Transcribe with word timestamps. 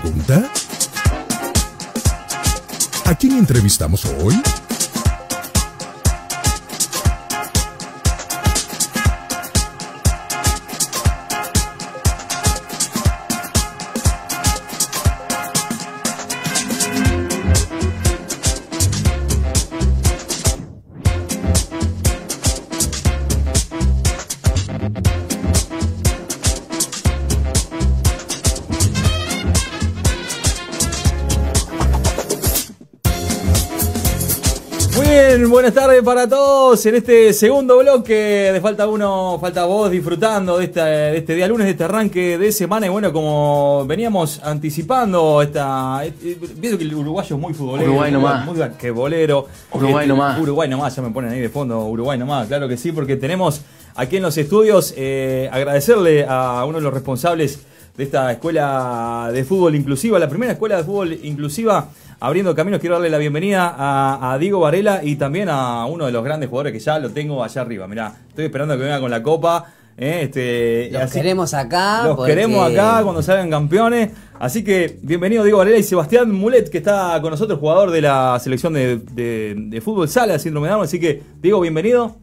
pregunta? 0.00 0.50
¿A 3.04 3.14
quién 3.14 3.36
entrevistamos 3.36 4.06
hoy? 4.06 4.40
Buenas 35.62 35.80
tardes 35.80 36.02
para 36.02 36.28
todos 36.28 36.84
en 36.86 36.96
este 36.96 37.32
segundo 37.32 37.78
bloque 37.78 38.12
de 38.52 38.60
Falta 38.60 38.88
Uno, 38.88 39.38
Falta 39.40 39.64
Vos, 39.64 39.92
disfrutando 39.92 40.58
de, 40.58 40.64
esta, 40.64 40.86
de 40.86 41.18
este 41.18 41.36
día 41.36 41.46
lunes, 41.46 41.66
de 41.66 41.70
este 41.70 41.84
arranque 41.84 42.36
de 42.36 42.50
semana. 42.50 42.86
Y 42.86 42.88
bueno, 42.88 43.12
como 43.12 43.86
veníamos 43.86 44.42
anticipando, 44.42 45.40
esta, 45.40 46.04
eh, 46.04 46.12
viendo 46.56 46.76
que 46.76 46.82
el 46.82 46.92
uruguayo 46.92 47.36
es 47.36 47.40
muy 47.40 47.54
futbolero. 47.54 47.92
Uruguay 47.92 48.10
nomás. 48.10 48.44
Muy, 48.44 48.58
que 48.76 48.90
bolero. 48.90 49.46
Uruguay 49.72 50.02
este, 50.02 50.08
nomás. 50.08 50.40
Uruguay 50.40 50.68
nomás, 50.68 50.96
ya 50.96 51.02
me 51.02 51.10
ponen 51.10 51.30
ahí 51.30 51.38
de 51.38 51.48
fondo, 51.48 51.86
Uruguay 51.86 52.18
nomás, 52.18 52.48
claro 52.48 52.66
que 52.66 52.76
sí, 52.76 52.90
porque 52.90 53.14
tenemos 53.14 53.60
aquí 53.94 54.16
en 54.16 54.24
los 54.24 54.36
estudios 54.36 54.92
eh, 54.96 55.48
agradecerle 55.52 56.26
a 56.28 56.64
uno 56.64 56.78
de 56.78 56.82
los 56.82 56.92
responsables 56.92 57.60
de 57.96 58.02
esta 58.02 58.32
escuela 58.32 59.30
de 59.32 59.44
fútbol 59.44 59.76
inclusiva, 59.76 60.18
la 60.18 60.28
primera 60.28 60.54
escuela 60.54 60.78
de 60.78 60.82
fútbol 60.82 61.12
inclusiva 61.22 61.88
abriendo 62.22 62.54
caminos. 62.54 62.78
Quiero 62.78 62.94
darle 62.94 63.10
la 63.10 63.18
bienvenida 63.18 63.74
a, 63.76 64.38
Diego 64.38 64.60
Varela 64.60 65.02
y 65.02 65.16
también 65.16 65.48
a 65.48 65.86
uno 65.86 66.06
de 66.06 66.12
los 66.12 66.22
grandes 66.22 66.48
jugadores 66.48 66.72
que 66.72 66.78
ya 66.78 67.00
lo 67.00 67.10
tengo 67.10 67.42
allá 67.42 67.62
arriba. 67.62 67.88
Mirá, 67.88 68.14
estoy 68.28 68.44
esperando 68.44 68.76
que 68.76 68.84
venga 68.84 69.00
con 69.00 69.10
la 69.10 69.24
copa. 69.24 69.66
¿eh? 69.96 70.20
Este, 70.22 70.88
los 70.92 71.10
queremos 71.10 71.52
acá. 71.52 72.06
Los 72.06 72.24
queremos 72.24 72.70
acá 72.70 73.00
cuando 73.02 73.22
salgan 73.22 73.50
campeones. 73.50 74.10
Así 74.38 74.62
que 74.62 75.00
bienvenido 75.02 75.42
Diego 75.42 75.58
Varela 75.58 75.78
y 75.78 75.82
Sebastián 75.82 76.30
Mulet, 76.30 76.70
que 76.70 76.78
está 76.78 77.18
con 77.20 77.32
nosotros, 77.32 77.58
jugador 77.58 77.90
de 77.90 78.02
la 78.02 78.38
selección 78.38 78.72
de, 78.72 79.82
fútbol 79.84 80.08
sala, 80.08 80.38
síndrome 80.38 80.68
de 80.68 80.74
Down. 80.74 80.84
Así 80.84 81.00
que, 81.00 81.24
Diego, 81.42 81.60
bienvenido. 81.60 82.18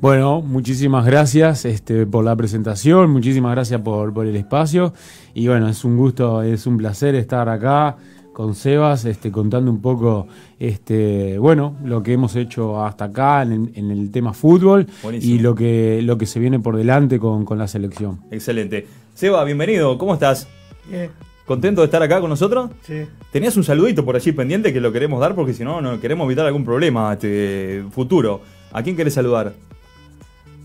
Bueno, 0.00 0.40
muchísimas 0.40 1.04
gracias 1.04 1.66
este, 1.66 2.06
por 2.06 2.24
la 2.24 2.36
presentación, 2.36 3.10
muchísimas 3.10 3.52
gracias 3.52 3.80
por, 3.82 4.14
por 4.14 4.26
el 4.26 4.36
espacio. 4.36 4.94
Y 5.34 5.48
bueno, 5.48 5.68
es 5.68 5.84
un 5.84 5.98
gusto, 5.98 6.42
es 6.42 6.66
un 6.66 6.78
placer 6.78 7.14
estar 7.14 7.48
acá 7.50 7.96
con 8.36 8.54
Sebas, 8.54 9.06
este, 9.06 9.32
contando 9.32 9.70
un 9.70 9.80
poco, 9.80 10.28
este, 10.58 11.38
bueno, 11.38 11.74
lo 11.82 12.02
que 12.02 12.12
hemos 12.12 12.36
hecho 12.36 12.84
hasta 12.84 13.06
acá 13.06 13.40
en, 13.40 13.72
el 13.74 14.10
tema 14.10 14.34
fútbol 14.34 14.86
y 15.10 15.38
lo 15.38 15.54
que, 15.54 16.02
lo 16.02 16.18
que 16.18 16.26
se 16.26 16.38
viene 16.38 16.60
por 16.60 16.76
delante 16.76 17.18
con, 17.18 17.46
la 17.56 17.66
selección. 17.66 18.20
Excelente. 18.30 18.86
Seba, 19.14 19.42
bienvenido, 19.44 19.96
¿cómo 19.96 20.12
estás? 20.12 20.48
Bien. 20.86 21.12
¿Contento 21.46 21.80
de 21.80 21.86
estar 21.86 22.02
acá 22.02 22.20
con 22.20 22.28
nosotros? 22.28 22.72
Sí. 22.82 23.06
Tenías 23.32 23.56
un 23.56 23.64
saludito 23.64 24.04
por 24.04 24.16
allí 24.16 24.32
pendiente 24.32 24.70
que 24.70 24.82
lo 24.82 24.92
queremos 24.92 25.18
dar 25.18 25.34
porque 25.34 25.54
si 25.54 25.64
no, 25.64 25.80
no 25.80 25.98
queremos 25.98 26.26
evitar 26.26 26.44
algún 26.44 26.66
problema 26.66 27.14
este, 27.14 27.84
futuro. 27.90 28.42
¿A 28.70 28.82
quién 28.82 28.96
querés 28.96 29.14
saludar? 29.14 29.54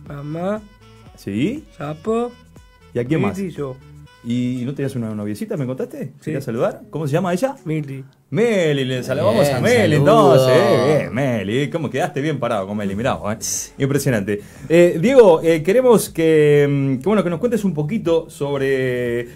Mamá. 0.10 0.62
¿Sí? 1.16 1.64
Sapo. 1.78 2.34
¿Y 2.94 3.00
a 3.00 3.06
quién 3.06 3.22
más? 3.22 3.40
Y 3.40 3.50
yo. 3.50 3.78
¿Y 4.24 4.62
no 4.66 4.76
tenías 4.76 4.96
una 4.96 5.16
noviecita, 5.16 5.58
me 5.58 5.66
contaste? 5.66 6.06
Sí. 6.20 6.26
¿Querías 6.26 6.44
saludar? 6.44 6.84
¿Cómo 6.92 7.08
se 7.08 7.14
llama 7.14 7.34
ella? 7.34 7.56
Meli. 7.66 8.06
Meli, 8.30 8.86
le 8.86 9.04
saludamos 9.04 9.50
a 9.50 9.60
Meli 9.60 9.96
entonces. 9.96 10.56
bien, 10.86 11.14
Meli. 11.14 11.70
¿Cómo 11.72 11.90
quedaste 11.90 12.22
bien 12.22 12.40
parado 12.40 12.68
con 12.68 12.78
Meli? 12.78 12.96
Mirá, 12.96 13.18
eh. 13.32 13.38
Impresionante. 13.80 14.40
Eh, 14.70 15.00
Diego, 15.02 15.42
eh, 15.42 15.64
queremos 15.64 16.10
mm, 16.10 16.14
que, 16.14 17.00
bueno, 17.04 17.24
que 17.24 17.32
nos 17.32 17.40
cuentes 17.40 17.66
un 17.66 17.74
poquito 17.74 18.30
sobre 18.30 19.28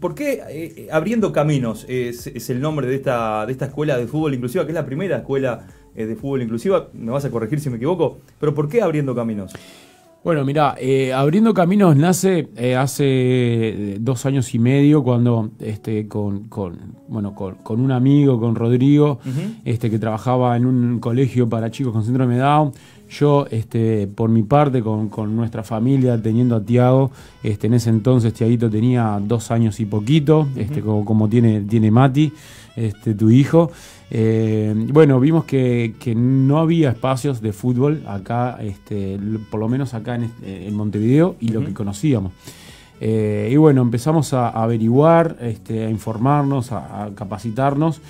por 0.00 0.16
qué 0.16 0.42
eh, 0.48 0.88
Abriendo 0.90 1.32
Caminos 1.32 1.86
es, 1.88 2.26
es, 2.26 2.50
el 2.50 2.60
nombre 2.60 2.88
de 2.88 2.96
esta, 2.96 3.46
de 3.46 3.52
esta 3.52 3.66
escuela 3.66 3.96
de 3.96 4.08
fútbol 4.08 4.34
inclusiva, 4.34 4.64
que 4.64 4.72
es 4.72 4.74
la 4.74 4.84
primera 4.84 5.18
escuela 5.18 5.68
de 5.94 6.16
fútbol 6.16 6.42
inclusiva. 6.42 6.88
Me 6.92 7.12
vas 7.12 7.24
a 7.24 7.30
corregir 7.30 7.60
si 7.60 7.70
me 7.70 7.76
equivoco. 7.76 8.18
Pero 8.40 8.52
¿por 8.52 8.68
qué 8.68 8.82
Abriendo 8.82 9.14
Caminos? 9.14 9.52
Bueno, 10.24 10.42
mira, 10.42 10.74
eh, 10.78 11.12
Abriendo 11.12 11.52
Caminos 11.52 11.94
nace 11.96 12.48
eh, 12.56 12.76
hace 12.76 13.04
eh, 13.04 13.96
dos 14.00 14.24
años 14.24 14.54
y 14.54 14.58
medio 14.58 15.04
cuando 15.04 15.50
este, 15.60 16.08
con, 16.08 16.48
bueno, 17.08 17.34
con, 17.34 17.80
un 17.80 17.92
amigo, 17.92 18.40
con 18.40 18.54
Rodrigo, 18.54 19.18
este, 19.66 19.90
que 19.90 19.98
trabajaba 19.98 20.56
en 20.56 20.64
un 20.64 20.98
colegio 20.98 21.46
para 21.46 21.70
chicos 21.70 21.92
con 21.92 22.04
síndrome 22.04 22.36
de 22.36 22.40
Down. 22.40 22.72
Yo, 23.10 23.46
este, 23.50 24.06
por 24.06 24.30
mi 24.30 24.42
parte, 24.42 24.80
con, 24.82 25.36
nuestra 25.36 25.62
familia, 25.62 26.20
teniendo 26.20 26.56
a 26.56 26.64
Tiago, 26.64 27.10
este, 27.42 27.66
en 27.66 27.74
ese 27.74 27.90
entonces 27.90 28.32
Tiaguito 28.32 28.70
tenía 28.70 29.20
dos 29.22 29.50
años 29.50 29.78
y 29.78 29.84
poquito, 29.84 30.48
este, 30.56 30.80
como, 30.80 31.04
como 31.04 31.28
tiene, 31.28 31.60
tiene 31.60 31.90
Mati, 31.90 32.32
este, 32.76 33.12
tu 33.14 33.28
hijo. 33.28 33.70
Eh, 34.16 34.72
bueno, 34.92 35.18
vimos 35.18 35.44
que, 35.44 35.92
no 36.16 36.58
había 36.58 36.90
espacios 36.90 37.40
de 37.40 37.52
fútbol 37.52 38.04
acá, 38.06 38.58
este, 38.60 39.18
por 39.50 39.58
lo 39.58 39.68
menos 39.68 39.92
acá 39.92 40.14
en, 40.14 40.22
este, 40.24 40.70
Montevideo, 40.70 41.34
y 41.40 41.48
lo 41.48 41.64
que 41.64 41.74
conocíamos. 41.74 42.32
Eh, 43.00 43.48
y 43.50 43.56
bueno, 43.56 43.82
empezamos 43.82 44.32
a, 44.32 44.50
averiguar, 44.50 45.36
este, 45.40 45.86
a 45.86 45.90
informarnos, 45.90 46.70
a, 46.70 47.10
capacitarnos. 47.16 48.00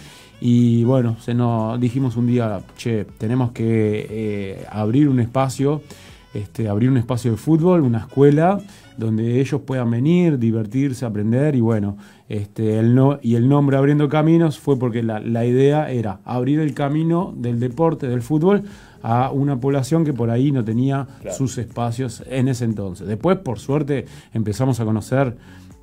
Y 0.42 0.84
bueno, 0.84 1.16
se 1.20 1.32
nos 1.32 1.80
dijimos 1.80 2.18
un 2.18 2.26
día, 2.26 2.60
che, 2.76 3.06
tenemos 3.16 3.52
que 3.52 4.06
eh, 4.10 4.66
abrir 4.70 5.08
un 5.08 5.20
espacio, 5.20 5.80
este, 6.34 6.68
abrir 6.68 6.90
un 6.90 6.96
espacio 6.96 7.30
de 7.30 7.36
fútbol, 7.36 7.80
una 7.82 7.98
escuela 7.98 8.58
donde 8.96 9.40
ellos 9.40 9.60
puedan 9.62 9.90
venir, 9.90 10.38
divertirse, 10.38 11.04
aprender 11.04 11.54
y 11.54 11.60
bueno, 11.60 11.96
este, 12.28 12.78
el 12.78 12.94
no, 12.94 13.18
y 13.22 13.34
el 13.34 13.48
nombre 13.48 13.76
Abriendo 13.76 14.08
Caminos 14.08 14.58
fue 14.58 14.78
porque 14.78 15.02
la, 15.02 15.44
idea 15.44 15.90
era 15.90 16.20
abrir 16.24 16.60
el 16.60 16.74
camino 16.74 17.32
del 17.36 17.60
deporte, 17.60 18.08
del 18.08 18.22
fútbol, 18.22 18.64
a 19.02 19.30
una 19.30 19.60
población 19.60 20.04
que 20.04 20.12
por 20.14 20.30
ahí 20.30 20.50
no 20.50 20.64
tenía 20.64 21.06
sus 21.36 21.58
espacios 21.58 22.22
en 22.28 22.48
ese 22.48 22.64
entonces. 22.64 23.06
Después, 23.06 23.36
por 23.38 23.58
suerte, 23.58 24.06
empezamos 24.32 24.80
a 24.80 24.84
conocer 24.84 25.36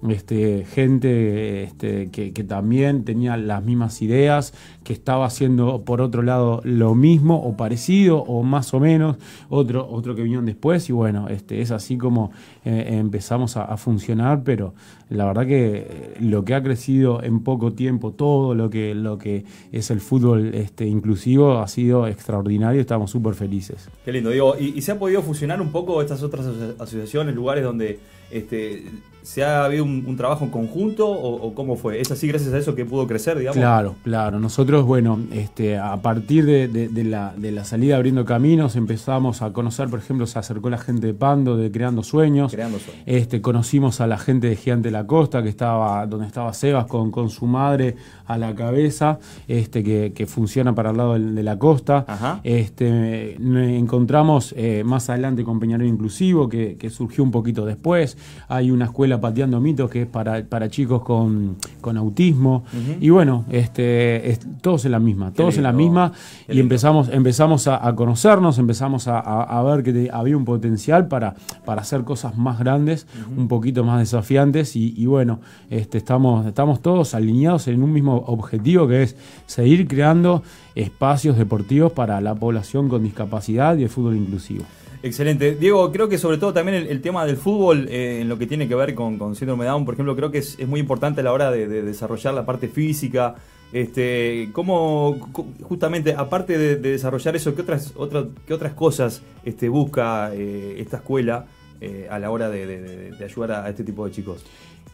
este, 0.10 0.66
gente 0.66 1.64
este, 1.64 2.10
que, 2.10 2.32
también 2.44 3.04
tenía 3.06 3.38
las 3.38 3.64
mismas 3.64 4.02
ideas, 4.02 4.54
que 4.84 4.94
estaba 4.94 5.26
haciendo 5.26 5.84
por 5.84 6.02
otro 6.02 6.24
lado 6.24 6.62
lo 6.64 6.96
mismo 6.96 7.42
o 7.44 7.56
parecido 7.56 8.20
o 8.20 8.42
más 8.42 8.74
o 8.74 8.80
menos, 8.80 9.18
otro, 9.50 9.88
otro 9.88 10.16
que 10.16 10.24
vinieron 10.24 10.46
después 10.46 10.90
y 10.90 10.94
bueno, 10.94 11.30
este, 11.30 11.62
es 11.62 11.72
así 11.72 11.98
como 11.98 12.32
eh, 12.66 12.88
empezamos 12.90 13.58
a, 13.58 13.78
funcionar, 13.78 14.44
pero 14.44 14.74
la 15.10 15.26
verdad 15.26 15.48
que 15.48 16.16
lo 16.20 16.44
que 16.44 16.56
ha 16.56 16.62
crecido 16.62 17.24
en 17.24 17.42
poco 17.42 17.74
tiempo, 17.74 18.12
todo 18.12 18.54
lo 18.54 18.70
que, 18.70 18.94
lo 18.94 19.18
que 19.18 19.46
es 19.72 19.90
el 19.92 20.02
fútbol 20.02 20.54
este, 20.54 20.86
inclusivo 20.86 21.60
ha 21.60 21.68
sido 21.68 22.08
extraordinario, 22.08 22.82
estamos 22.82 23.12
súper 23.12 23.34
felices. 23.34 23.90
Qué 24.04 24.12
lindo, 24.12 24.30
digo, 24.30 24.56
¿y, 24.60 24.78
¿y 24.78 24.82
se 24.82 24.92
ha 24.92 25.00
podido 25.00 25.22
fusionar 25.22 25.62
un 25.62 25.72
poco 25.72 26.02
estas 26.02 26.22
otras 26.22 26.46
asociaciones, 26.80 27.34
lugares 27.34 27.64
donde 27.64 28.00
este, 28.32 28.86
¿Se 29.24 29.44
ha 29.44 29.66
habido 29.66 29.84
un, 29.84 30.16
trabajo 30.18 30.46
en 30.46 30.52
conjunto 30.52 31.08
o, 31.08 31.54
cómo 31.54 31.76
fue? 31.76 32.02
¿Es 32.02 32.10
así 32.12 32.28
gracias 32.28 32.54
a 32.54 32.58
eso 32.58 32.74
que 32.74 32.86
pudo 32.86 33.06
crecer, 33.06 33.38
digamos? 33.38 33.58
Claro, 33.58 33.96
claro. 34.04 34.40
Nosotros, 34.40 34.84
bueno, 34.84 35.20
este, 35.32 35.78
a 35.78 35.96
partir 36.02 36.46
de, 36.46 36.90
la, 37.04 37.34
de, 37.38 37.52
la, 37.52 37.64
salida 37.64 37.98
Abriendo 37.98 38.26
Caminos 38.26 38.76
empezamos 38.76 39.44
a 39.44 39.54
conocer, 39.54 39.90
por 39.90 40.00
ejemplo, 40.00 40.26
se 40.26 40.40
acercó 40.40 40.72
la 40.72 40.80
gente 40.80 41.06
de 41.06 41.14
Pando, 41.14 41.56
de 41.56 41.72
Creando 41.72 42.02
Sueños. 42.02 42.52
Creando 42.52 42.80
Sueños. 42.80 43.04
Este, 43.06 43.42
conocimos 43.42 44.02
a 44.02 44.08
la 44.08 44.18
gente 44.18 44.48
de 44.48 44.56
Gigante 44.56 44.88
de 44.88 44.94
la 44.94 45.06
Costa, 45.06 45.44
que 45.44 45.50
estaba, 45.50 46.08
donde 46.08 46.26
estaba 46.26 46.52
Sebas 46.54 46.88
con, 46.88 47.12
con 47.12 47.30
su 47.30 47.46
madre 47.46 47.96
a 48.26 48.40
la 48.40 48.56
cabeza, 48.56 49.20
este, 49.48 49.84
que, 49.84 50.26
funciona 50.26 50.74
para 50.74 50.92
el 50.92 50.98
lado 50.98 51.14
de, 51.20 51.44
la 51.44 51.60
costa. 51.60 52.40
Este, 52.44 53.36
encontramos 53.36 54.54
eh, 54.58 54.84
más 54.84 55.10
adelante 55.10 55.44
con 55.44 55.60
Peñarol 55.60 55.86
Inclusivo, 55.86 56.50
que, 56.50 56.78
que 56.78 56.90
surgió 56.90 57.24
un 57.24 57.32
poquito 57.32 57.66
después. 57.66 58.18
Hay 58.48 58.72
una 58.72 58.86
escuela 58.86 59.20
Pateando 59.20 59.60
Mitos, 59.60 59.90
que 59.90 60.04
es 60.04 60.08
para, 60.08 60.44
para 60.44 60.70
chicos 60.70 61.02
con, 61.04 61.58
autismo. 61.96 62.64
Y 63.00 63.10
bueno, 63.10 63.46
este, 63.50 64.38
todos 64.62 64.86
en 64.86 64.92
la 64.92 65.00
misma, 65.00 65.32
todos 65.32 65.58
en 65.58 65.64
la 65.64 65.72
misma. 65.72 66.12
y 66.50 66.60
empezamos, 66.60 67.10
empezamos 67.10 67.68
a, 67.68 67.94
conocernos, 67.96 68.58
empezamos 68.60 69.08
a, 69.08 69.64
ver 69.64 69.84
que 69.84 70.10
había 70.12 70.36
un 70.36 70.46
potencial 70.46 71.08
para, 71.08 71.36
para 71.66 71.82
hacer 71.82 72.04
cosas 72.04 72.38
más 72.38 72.60
grandes, 72.60 73.08
un 73.38 73.48
poquito 73.48 73.84
más 73.84 74.00
desafiantes. 74.00 74.76
Y, 74.76 75.06
bueno, 75.06 75.40
este, 75.70 75.98
estamos, 75.98 76.46
estamos 76.46 76.82
todos 76.82 77.16
alineados 77.16 77.68
en 77.68 77.82
un 77.84 77.94
mismo 77.94 78.18
objetivo 78.28 78.88
que 78.88 79.04
es 79.04 79.16
seguir 79.46 79.88
creando 79.88 80.44
espacios 80.76 81.38
deportivos 81.38 81.92
para 81.92 82.20
la 82.22 82.36
población 82.36 82.90
con 82.90 83.04
discapacidad 83.04 83.78
y 83.78 83.84
el 83.84 83.90
fútbol 83.90 84.18
inclusivo. 84.18 84.66
Excelente. 85.04 85.56
Diego, 85.56 85.92
creo 85.92 86.08
que 86.08 86.20
sobre 86.20 86.38
todo 86.38 86.54
también 86.54 86.86
el, 86.88 87.02
tema 87.02 87.26
del 87.26 87.38
fútbol, 87.38 87.88
eh, 87.90 88.22
en 88.22 88.30
lo 88.30 88.38
que 88.38 88.46
tiene 88.46 88.68
que 88.68 88.76
ver 88.76 88.94
con, 88.94 89.18
con 89.18 89.36
síndrome 89.36 89.66
Down, 89.66 89.84
por 89.84 89.96
ejemplo, 89.96 90.16
creo 90.16 90.30
que 90.30 90.38
es, 90.38 90.68
muy 90.68 90.80
importante 90.80 91.22
a 91.22 91.24
la 91.24 91.34
hora 91.34 91.50
de, 91.50 91.68
desarrollar 91.68 92.34
la 92.36 92.46
parte 92.46 92.68
física. 92.68 93.36
Este, 93.74 94.50
¿Cómo, 94.52 95.18
justamente, 95.64 96.14
aparte 96.16 96.58
de, 96.58 96.76
desarrollar 96.76 97.36
eso, 97.36 97.56
qué 97.56 97.62
otras, 97.62 97.94
otras, 97.96 98.26
qué 98.46 98.54
otras 98.54 98.74
cosas 98.74 99.24
este, 99.44 99.70
busca 99.70 100.36
eh, 100.36 100.76
esta 100.80 100.98
escuela 100.98 101.46
eh, 101.80 102.08
a 102.12 102.20
la 102.20 102.30
hora 102.30 102.50
de, 102.50 103.12
ayudar 103.24 103.52
a, 103.54 103.70
este 103.70 103.84
tipo 103.84 104.06
de 104.06 104.12
chicos? 104.12 104.46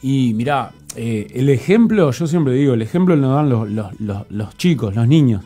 Y 0.01 0.33
mira, 0.36 0.71
el 0.95 1.50
ejemplo, 1.50 2.12
yo 2.12 2.27
siempre 2.27 2.53
digo, 2.53 2.75
el 2.75 2.83
ejemplo 2.83 3.15
lo 3.15 3.33
dan 3.33 3.50
los, 3.50 3.69
los, 3.69 3.92
los 4.30 4.57
chicos, 4.57 4.95
los 4.95 5.07
niños. 5.07 5.44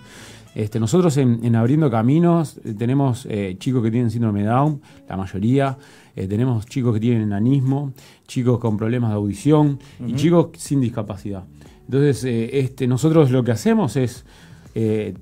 Este, 0.54 0.80
nosotros 0.80 1.16
en, 1.18 1.56
Abriendo 1.56 1.90
Caminos 1.90 2.60
eh, 2.66 2.74
tenemos 2.78 3.26
eh, 3.30 3.56
chicos 3.58 3.82
que 3.84 3.92
tienen 3.92 4.12
síndrome 4.12 4.44
Down, 4.44 4.82
la 5.08 5.16
mayoría, 5.16 5.78
eh, 6.16 6.28
tenemos 6.28 6.66
chicos 6.66 6.94
que 6.94 7.00
tienen 7.00 7.22
enanismo, 7.22 7.94
chicos 8.28 8.60
con 8.60 8.76
problemas 8.76 9.12
de 9.12 9.16
audición 9.16 9.80
y 10.06 10.16
chicos 10.16 10.50
sin 10.58 10.82
discapacidad. 10.82 11.44
Entonces, 11.86 12.24
este, 12.24 12.88
nosotros 12.88 13.32
lo 13.32 13.44
que 13.44 13.52
hacemos 13.52 13.96
es 13.96 14.26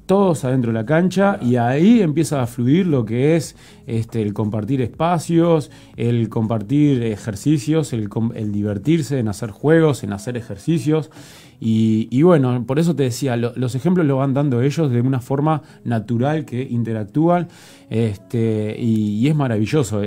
todos 0.05 0.45
adentro 0.45 0.71
de 0.71 0.77
la 0.77 0.85
cancha 0.85 1.39
y 1.41 1.55
ahí 1.55 2.03
empieza 2.03 2.39
a 2.39 2.45
fluir 2.45 2.85
lo 2.85 3.03
que 3.03 3.35
es 3.35 3.55
este, 3.87 4.21
el 4.21 4.31
compartir 4.31 4.79
espacios, 4.79 5.71
el 5.97 6.29
compartir 6.29 7.01
ejercicios, 7.01 7.91
el, 7.91 8.09
el 8.35 8.51
divertirse 8.51 9.17
en 9.17 9.27
hacer 9.27 9.49
juegos, 9.49 10.03
en 10.03 10.13
hacer 10.13 10.37
ejercicios. 10.37 11.09
Y, 11.61 12.21
bueno, 12.21 12.63
por 12.65 12.79
eso 12.79 12.95
te 12.95 13.03
decía, 13.03 13.35
los 13.35 13.75
ejemplos 13.75 14.05
lo 14.05 14.17
van 14.17 14.33
dando 14.33 14.61
ellos 14.61 14.89
de 14.89 15.01
una 15.01 15.19
forma 15.19 15.61
natural 15.83 16.45
que 16.45 16.61
interactúan 16.61 17.49
este, 17.89 18.75
y, 18.79 19.27
es 19.27 19.35
maravilloso 19.35 20.01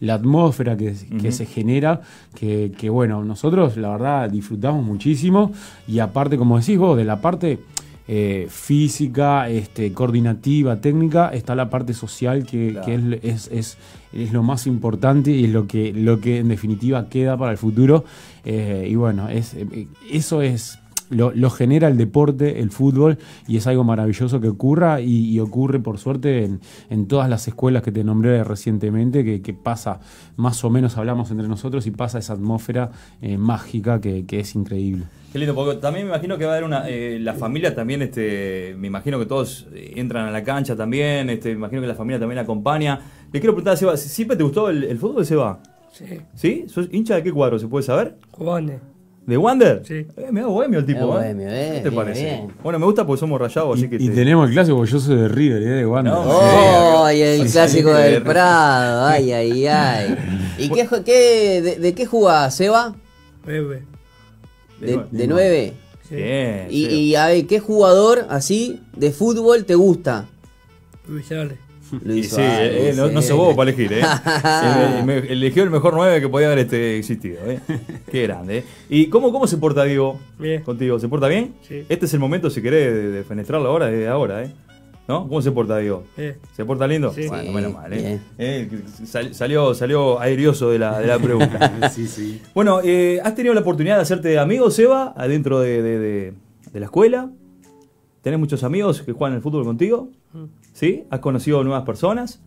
la 0.00 0.14
atmósfera 0.14 0.76
que, 0.76 0.94
se 0.94 1.46
genera, 1.46 2.02
que, 2.34 2.72
que, 2.76 2.90
bueno, 2.90 3.24
nosotros 3.24 3.76
la 3.76 3.90
verdad 3.90 4.30
disfrutamos 4.30 4.84
muchísimo. 4.84 5.52
Y 5.88 5.98
aparte, 6.00 6.36
como 6.36 6.58
decís 6.58 6.76
vos, 6.76 6.96
de 6.96 7.04
la 7.04 7.20
parte 7.20 7.60
eh, 8.08 8.48
física, 8.50 9.48
este, 9.48 9.92
coordinativa, 9.92 10.80
técnica, 10.80 11.28
está 11.28 11.54
la 11.54 11.70
parte 11.70 11.94
social 11.94 12.44
que, 12.44 12.80
es, 13.22 13.48
es, 13.52 13.78
es, 14.12 14.32
lo 14.32 14.42
más 14.42 14.66
importante 14.66 15.30
y 15.30 15.44
es 15.44 15.50
lo 15.50 15.68
que, 15.68 15.92
lo 15.92 16.20
que 16.20 16.38
en 16.38 16.48
definitiva 16.48 17.08
queda 17.08 17.36
para 17.36 17.52
el 17.52 17.58
futuro. 17.58 18.04
Eh, 18.44 18.88
y 18.90 18.96
bueno, 18.96 19.28
es, 19.28 19.54
eh, 19.54 19.86
eso 20.10 20.42
es 20.42 20.79
lo, 21.10 21.50
genera 21.50 21.88
el 21.88 21.96
deporte, 21.96 22.60
el 22.60 22.70
fútbol, 22.70 23.18
y 23.46 23.56
es 23.56 23.66
algo 23.66 23.84
maravilloso 23.84 24.40
que 24.40 24.48
ocurra 24.48 25.00
y, 25.00 25.38
ocurre 25.40 25.80
por 25.80 25.98
suerte 25.98 26.48
en, 26.88 27.06
todas 27.06 27.28
las 27.28 27.46
escuelas 27.48 27.82
que 27.82 27.92
te 27.92 28.04
nombré 28.04 28.44
recientemente, 28.44 29.42
que, 29.42 29.54
pasa, 29.54 30.00
más 30.36 30.64
o 30.64 30.70
menos 30.70 30.96
hablamos 30.96 31.30
entre 31.30 31.48
nosotros 31.48 31.86
y 31.86 31.90
pasa 31.90 32.18
esa 32.18 32.34
atmósfera 32.34 32.90
eh, 33.20 33.36
mágica 33.36 34.00
que, 34.00 34.24
es 34.30 34.54
increíble. 34.54 35.04
Qué 35.32 35.38
lindo, 35.38 35.54
porque 35.54 35.76
también 35.80 36.06
me 36.06 36.12
imagino 36.12 36.38
que 36.38 36.44
va 36.44 36.52
a 36.52 36.54
haber 36.54 36.64
una. 36.64 36.88
Eh, 36.88 37.18
la 37.20 37.34
familia 37.34 37.74
también, 37.74 38.02
este, 38.02 38.74
me 38.76 38.88
imagino 38.88 39.18
que 39.18 39.26
todos 39.26 39.68
eh, 39.72 39.92
entran 39.96 40.26
a 40.26 40.30
la 40.30 40.42
cancha 40.42 40.74
también, 40.74 41.30
este, 41.30 41.50
me 41.50 41.56
imagino 41.56 41.80
que 41.80 41.86
la 41.86 41.94
familia 41.94 42.18
también 42.18 42.38
acompaña. 42.38 43.00
Le 43.32 43.38
quiero 43.38 43.54
preguntar, 43.54 43.76
Seba, 43.76 43.96
¿siempre 43.96 44.36
te 44.36 44.42
gustó 44.42 44.70
el, 44.70 44.82
el 44.84 44.98
fútbol, 44.98 45.24
Seba? 45.24 45.60
Sí. 45.92 46.20
¿Sí? 46.34 46.64
¿Sos 46.68 46.88
hincha 46.90 47.16
de 47.16 47.22
qué 47.22 47.32
cuadro, 47.32 47.58
se 47.58 47.68
puede 47.68 47.84
saber? 47.84 48.16
Juanes. 48.32 48.80
¿De 49.26 49.36
Wander? 49.36 49.82
Sí. 49.84 50.06
Eh, 50.16 50.28
me 50.32 50.40
da 50.40 50.46
bohemio 50.46 50.80
el 50.80 50.86
tipo, 50.86 51.00
¿eh? 51.00 51.04
Bohemio, 51.04 51.48
eh. 51.48 51.70
¿Qué 51.74 51.90
te 51.90 51.92
parece? 51.92 52.48
Bueno, 52.62 52.78
me 52.78 52.86
gusta 52.86 53.06
porque 53.06 53.20
somos 53.20 53.40
rayados, 53.40 53.78
así 53.78 53.88
que. 53.88 53.96
Y 53.96 54.08
tenemos 54.08 54.48
el 54.48 54.54
clásico, 54.54 54.76
porque 54.76 54.90
yo 54.92 54.98
soy 55.00 55.16
de 55.16 55.28
River, 55.28 55.62
¿eh? 55.62 55.66
De 55.66 55.86
Wander. 55.86 56.12
oh, 56.16 57.10
y 57.10 57.20
el 57.20 57.50
clásico 57.50 57.92
del 57.92 58.22
Prado, 58.22 59.06
ay, 59.06 59.32
ay, 59.32 59.66
ay. 59.66 60.16
¿Y 60.58 60.68
qué, 60.70 60.88
qué 61.04 61.76
de, 61.78 61.94
qué 61.94 62.06
jugás, 62.06 62.56
Seba? 62.56 62.94
Nueve. 63.44 63.84
¿De, 64.80 65.00
de 65.10 65.26
nueve? 65.26 65.74
Sí. 66.08 66.16
y, 66.70 66.86
y 66.86 67.14
a 67.14 67.28
ver, 67.28 67.46
¿qué 67.46 67.60
jugador 67.60 68.26
así 68.30 68.80
de 68.96 69.12
fútbol 69.12 69.64
te 69.64 69.76
gusta? 69.76 70.26
Luis 71.06 71.26
sí, 71.90 72.36
eh, 72.38 72.92
no, 72.96 73.08
no, 73.08 73.22
se 73.22 73.32
vos 73.32 73.54
para 73.56 73.70
elegir, 73.70 73.92
¿eh? 73.92 74.02
eligió 75.28 75.62
el 75.62 75.70
mejor 75.70 75.94
9 75.94 76.20
que 76.20 76.28
podía 76.28 76.46
haber 76.46 76.60
este, 76.60 76.96
existido, 76.98 77.38
¿eh? 77.46 77.60
Qué 78.10 78.22
grande, 78.22 78.58
¿eh? 78.58 78.64
¿Y 78.88 79.06
cómo, 79.06 79.32
cómo 79.32 79.46
se 79.46 79.56
porta 79.56 79.84
Diego 79.84 80.18
bien. 80.38 80.62
contigo? 80.62 80.98
¿Se 80.98 81.08
porta 81.08 81.28
bien? 81.28 81.54
Sí. 81.62 81.84
Este 81.88 82.06
es 82.06 82.14
el 82.14 82.20
momento, 82.20 82.50
si 82.50 82.62
querés, 82.62 83.12
de, 83.12 83.24
fenestrarlo 83.24 83.68
ahora, 83.68 83.86
desde 83.86 84.08
ahora, 84.08 84.44
¿eh? 84.44 84.52
¿No? 85.08 85.26
¿Cómo 85.26 85.42
se 85.42 85.50
porta 85.50 85.76
Diego? 85.78 86.04
¿Se 86.54 86.64
porta 86.64 86.86
lindo? 86.86 87.12
Sí. 87.12 87.26
Bueno, 87.26 87.52
menos 87.52 87.72
mal, 87.72 87.92
¿eh? 87.92 88.20
eh 88.38 88.68
salió, 89.32 89.74
salió 89.74 90.20
airioso 90.20 90.70
de 90.70 90.78
la, 90.78 91.00
de 91.00 91.06
la 91.08 91.18
pregunta. 91.18 91.90
sí, 91.92 92.06
sí. 92.06 92.40
Bueno, 92.54 92.80
eh, 92.84 93.20
¿has 93.24 93.34
tenido 93.34 93.52
la 93.54 93.62
oportunidad 93.62 93.96
de 93.96 94.02
hacerte 94.02 94.38
amigo, 94.38 94.70
Seba, 94.70 95.12
adentro 95.16 95.58
de, 95.58 95.82
de, 95.82 96.32
de 96.72 96.80
la 96.80 96.86
escuela? 96.86 97.30
¿Tenés 98.22 98.38
muchos 98.38 98.62
amigos 98.64 99.00
que 99.02 99.12
juegan 99.12 99.34
el 99.34 99.42
fútbol 99.42 99.64
contigo? 99.64 100.10
Mm. 100.32 100.44
¿Sí? 100.80 101.04
¿Has 101.10 101.20
conocido 101.20 101.62
nuevas 101.62 101.84
personas? 101.84 102.40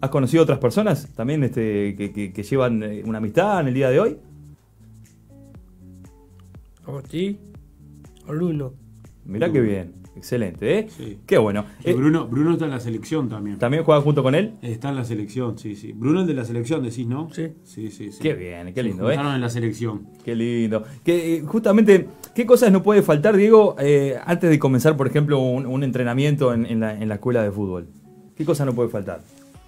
¿Has 0.00 0.10
conocido 0.10 0.42
otras 0.42 0.58
personas 0.58 1.06
también 1.14 1.44
este, 1.44 1.94
que, 1.94 2.42
llevan 2.42 2.82
eh, 2.82 3.04
una 3.06 3.18
amistad 3.18 3.60
en 3.60 3.68
el 3.68 3.74
día 3.74 3.90
de 3.90 4.00
hoy? 4.00 4.18
Bruno. 8.26 8.72
Mirá 9.24 9.52
qué 9.52 9.60
bien. 9.60 10.01
Excelente, 10.14 10.78
¿eh? 10.78 10.88
Sí. 10.90 11.18
Qué 11.26 11.38
bueno. 11.38 11.64
Eh, 11.84 11.94
Bruno, 11.94 12.26
Bruno 12.26 12.52
está 12.52 12.66
en 12.66 12.72
la 12.72 12.80
selección 12.80 13.28
también. 13.28 13.58
¿También 13.58 13.82
juega 13.82 14.00
junto 14.02 14.22
con 14.22 14.34
él? 14.34 14.54
Está 14.60 14.90
en 14.90 14.96
la 14.96 15.04
selección, 15.04 15.58
sí, 15.58 15.74
sí. 15.74 15.92
Bruno 15.92 16.20
es 16.20 16.26
de 16.26 16.34
la 16.34 16.44
selección, 16.44 16.82
decís, 16.82 17.06
¿no? 17.06 17.30
Sí. 17.32 17.48
Sí, 17.64 17.90
sí, 17.90 18.12
sí. 18.12 18.18
Qué 18.20 18.34
bien, 18.34 18.74
qué 18.74 18.82
lindo, 18.82 19.10
¿eh? 19.10 19.14
en 19.14 19.40
la 19.40 19.48
selección. 19.48 20.06
Qué 20.24 20.34
lindo. 20.34 20.82
Que, 21.02 21.36
eh, 21.36 21.42
justamente, 21.42 22.08
¿qué 22.34 22.44
cosas 22.44 22.70
no 22.70 22.82
puede 22.82 23.02
faltar, 23.02 23.36
Diego, 23.36 23.76
eh, 23.78 24.18
antes 24.24 24.50
de 24.50 24.58
comenzar, 24.58 24.96
por 24.96 25.06
ejemplo, 25.06 25.38
un, 25.40 25.82
entrenamiento 25.82 26.52
en, 26.52 26.80
la, 26.80 26.94
en 26.94 27.08
la 27.08 27.14
escuela 27.14 27.42
de 27.42 27.50
fútbol? 27.50 27.88
¿Qué 28.36 28.44
cosas 28.44 28.66
no 28.66 28.74
puede 28.74 28.90
faltar? 28.90 29.22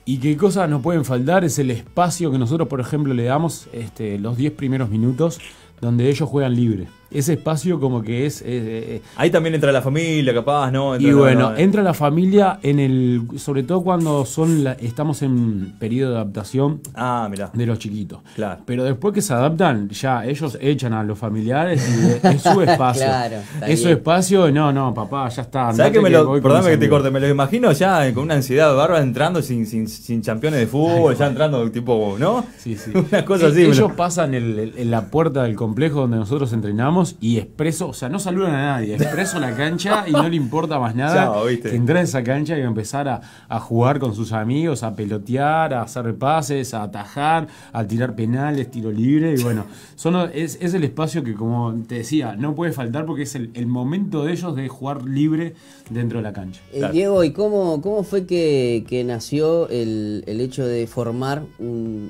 Y 0.04 0.18
qué 0.18 0.36
cosas 0.36 0.68
no 0.68 0.82
pueden 0.82 1.06
faltar 1.06 1.44
es 1.44 1.58
el 1.58 1.70
espacio 1.70 2.30
que 2.30 2.38
nosotros, 2.38 2.68
por 2.68 2.80
ejemplo, 2.80 3.14
le 3.14 3.24
damos 3.24 3.68
este, 3.72 4.18
los 4.18 4.36
10 4.36 4.52
primeros 4.52 4.90
minutos 4.90 5.40
donde 5.80 6.08
ellos 6.10 6.28
juegan 6.28 6.54
libre 6.54 6.88
ese 7.14 7.34
espacio 7.34 7.78
como 7.80 8.02
que 8.02 8.26
es... 8.26 8.42
Eh, 8.42 8.44
eh, 8.46 9.02
Ahí 9.16 9.30
también 9.30 9.54
entra 9.54 9.70
la 9.70 9.80
familia, 9.80 10.34
capaz, 10.34 10.70
¿no? 10.70 10.96
y 10.96 11.12
bueno, 11.12 11.56
entra 11.56 11.82
la 11.82 11.94
familia 11.94 12.58
en 12.62 12.80
el... 12.80 13.22
Sobre 13.36 13.62
todo 13.62 13.82
cuando 13.82 14.26
son 14.26 14.66
estamos 14.80 15.22
en 15.22 15.74
periodo 15.78 16.10
de 16.10 16.16
adaptación 16.16 16.80
ah, 16.94 17.28
mirá. 17.30 17.50
de 17.52 17.66
los 17.66 17.78
chiquitos. 17.78 18.18
Claro. 18.34 18.62
Pero 18.66 18.84
después 18.84 19.14
que 19.14 19.22
se 19.22 19.32
adaptan, 19.32 19.88
ya 19.90 20.24
ellos 20.26 20.58
echan 20.60 20.92
a 20.92 21.04
los 21.04 21.18
familiares 21.18 21.82
y 21.88 22.26
es 22.26 22.42
su 22.42 22.60
espacio. 22.60 23.04
claro, 23.04 23.36
es 23.66 23.80
su 23.80 23.88
espacio, 23.88 24.50
no, 24.50 24.72
no, 24.72 24.92
papá, 24.92 25.28
ya 25.28 25.42
está. 25.42 25.72
¿Sabes 25.72 25.92
que 25.92 26.00
me 26.00 26.10
lo... 26.10 26.32
Perdóname 26.42 26.70
que 26.70 26.78
te 26.78 26.88
corte, 26.88 27.10
me 27.10 27.20
lo 27.20 27.28
imagino 27.28 27.70
ya 27.72 28.12
con 28.12 28.24
una 28.24 28.34
ansiedad 28.34 28.74
bárbara 28.74 29.02
entrando 29.02 29.40
sin, 29.40 29.66
sin, 29.66 29.88
sin 29.88 30.20
campeones 30.20 30.60
de 30.60 30.66
fútbol, 30.66 31.16
ya 31.16 31.28
entrando 31.28 31.70
tipo, 31.70 32.16
¿no? 32.18 32.44
Sí, 32.58 32.76
sí. 32.76 32.90
una 33.12 33.24
cosa 33.24 33.46
así. 33.46 33.62
Ellos 33.62 33.92
pasan 33.92 34.34
en 34.34 34.90
la 34.90 35.06
puerta 35.06 35.44
del 35.44 35.54
complejo 35.54 36.00
donde 36.00 36.16
nosotros 36.16 36.52
entrenamos 36.52 37.03
y 37.20 37.38
expreso, 37.38 37.88
o 37.88 37.92
sea, 37.92 38.08
no 38.08 38.18
saludan 38.18 38.54
a 38.54 38.62
nadie, 38.72 38.94
expreso 38.94 39.38
la 39.38 39.54
cancha 39.56 40.04
y 40.06 40.12
no 40.12 40.28
le 40.28 40.36
importa 40.36 40.78
más 40.78 40.94
nada 40.94 41.32
que 41.46 41.74
entrar 41.74 41.98
en 41.98 42.04
esa 42.04 42.22
cancha 42.22 42.58
y 42.58 42.62
empezar 42.62 43.08
a, 43.08 43.60
jugar 43.60 43.98
con 43.98 44.14
sus 44.14 44.32
amigos, 44.32 44.82
a 44.82 44.94
pelotear, 44.94 45.74
a 45.74 45.82
hacer 45.82 46.14
pases, 46.16 46.74
a 46.74 46.82
atajar, 46.82 47.46
a 47.72 47.86
tirar 47.86 48.14
penales, 48.14 48.70
tiro 48.70 48.90
libre 48.90 49.34
y 49.38 49.42
bueno, 49.42 49.64
son, 49.94 50.30
es, 50.34 50.58
el 50.60 50.84
espacio 50.84 51.22
que 51.22 51.34
como 51.34 51.74
te 51.86 51.96
decía, 51.96 52.36
no 52.36 52.54
puede 52.54 52.72
faltar 52.72 53.06
porque 53.06 53.22
es 53.22 53.34
el, 53.34 53.66
momento 53.66 54.24
de 54.24 54.32
ellos 54.32 54.54
de 54.54 54.68
jugar 54.68 55.04
libre 55.04 55.54
dentro 55.90 56.18
de 56.18 56.22
la 56.22 56.32
cancha. 56.32 56.60
Eh, 56.72 56.88
Diego, 56.92 57.24
¿y 57.24 57.32
cómo, 57.32 57.80
cómo 57.80 58.02
fue 58.04 58.26
que, 58.26 59.04
nació 59.06 59.68
el, 59.68 60.24
hecho 60.26 60.66
de 60.66 60.86
formar 60.86 61.42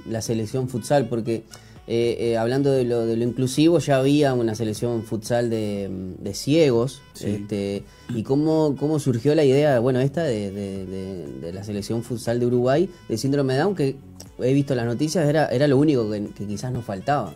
la 0.08 0.20
selección 0.20 0.68
futsal? 0.68 1.08
Porque 1.08 1.44
eh, 1.86 2.16
eh, 2.18 2.38
hablando 2.38 2.70
de 2.72 2.84
lo, 2.84 3.04
de 3.04 3.16
lo 3.16 3.24
inclusivo, 3.24 3.78
ya 3.78 3.98
había 3.98 4.32
una 4.32 4.54
selección 4.54 5.02
futsal 5.02 5.50
de, 5.50 6.32
ciegos. 6.32 7.02
Este, 7.20 7.84
¿Y 8.08 8.22
cómo, 8.22 8.74
cómo 8.78 8.98
surgió 8.98 9.34
la 9.34 9.44
idea, 9.44 9.78
bueno, 9.80 10.00
esta 10.00 10.24
de, 10.24 11.52
la 11.52 11.62
selección 11.62 12.02
futsal 12.02 12.40
de 12.40 12.46
Uruguay 12.46 12.88
de 13.08 13.18
síndrome 13.18 13.52
de 13.52 13.60
Down? 13.60 13.74
Que 13.74 13.96
he 14.38 14.54
visto 14.54 14.74
las 14.74 14.86
noticias, 14.86 15.28
era, 15.28 15.46
era 15.48 15.68
lo 15.68 15.76
único 15.76 16.10
que, 16.10 16.24
quizás 16.46 16.72
nos 16.72 16.84
faltaba. 16.84 17.34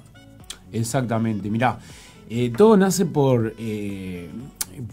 Exactamente, 0.72 1.50
mirá, 1.50 1.78
eh, 2.30 2.50
todo 2.54 2.76
nace 2.76 3.04
por, 3.04 3.54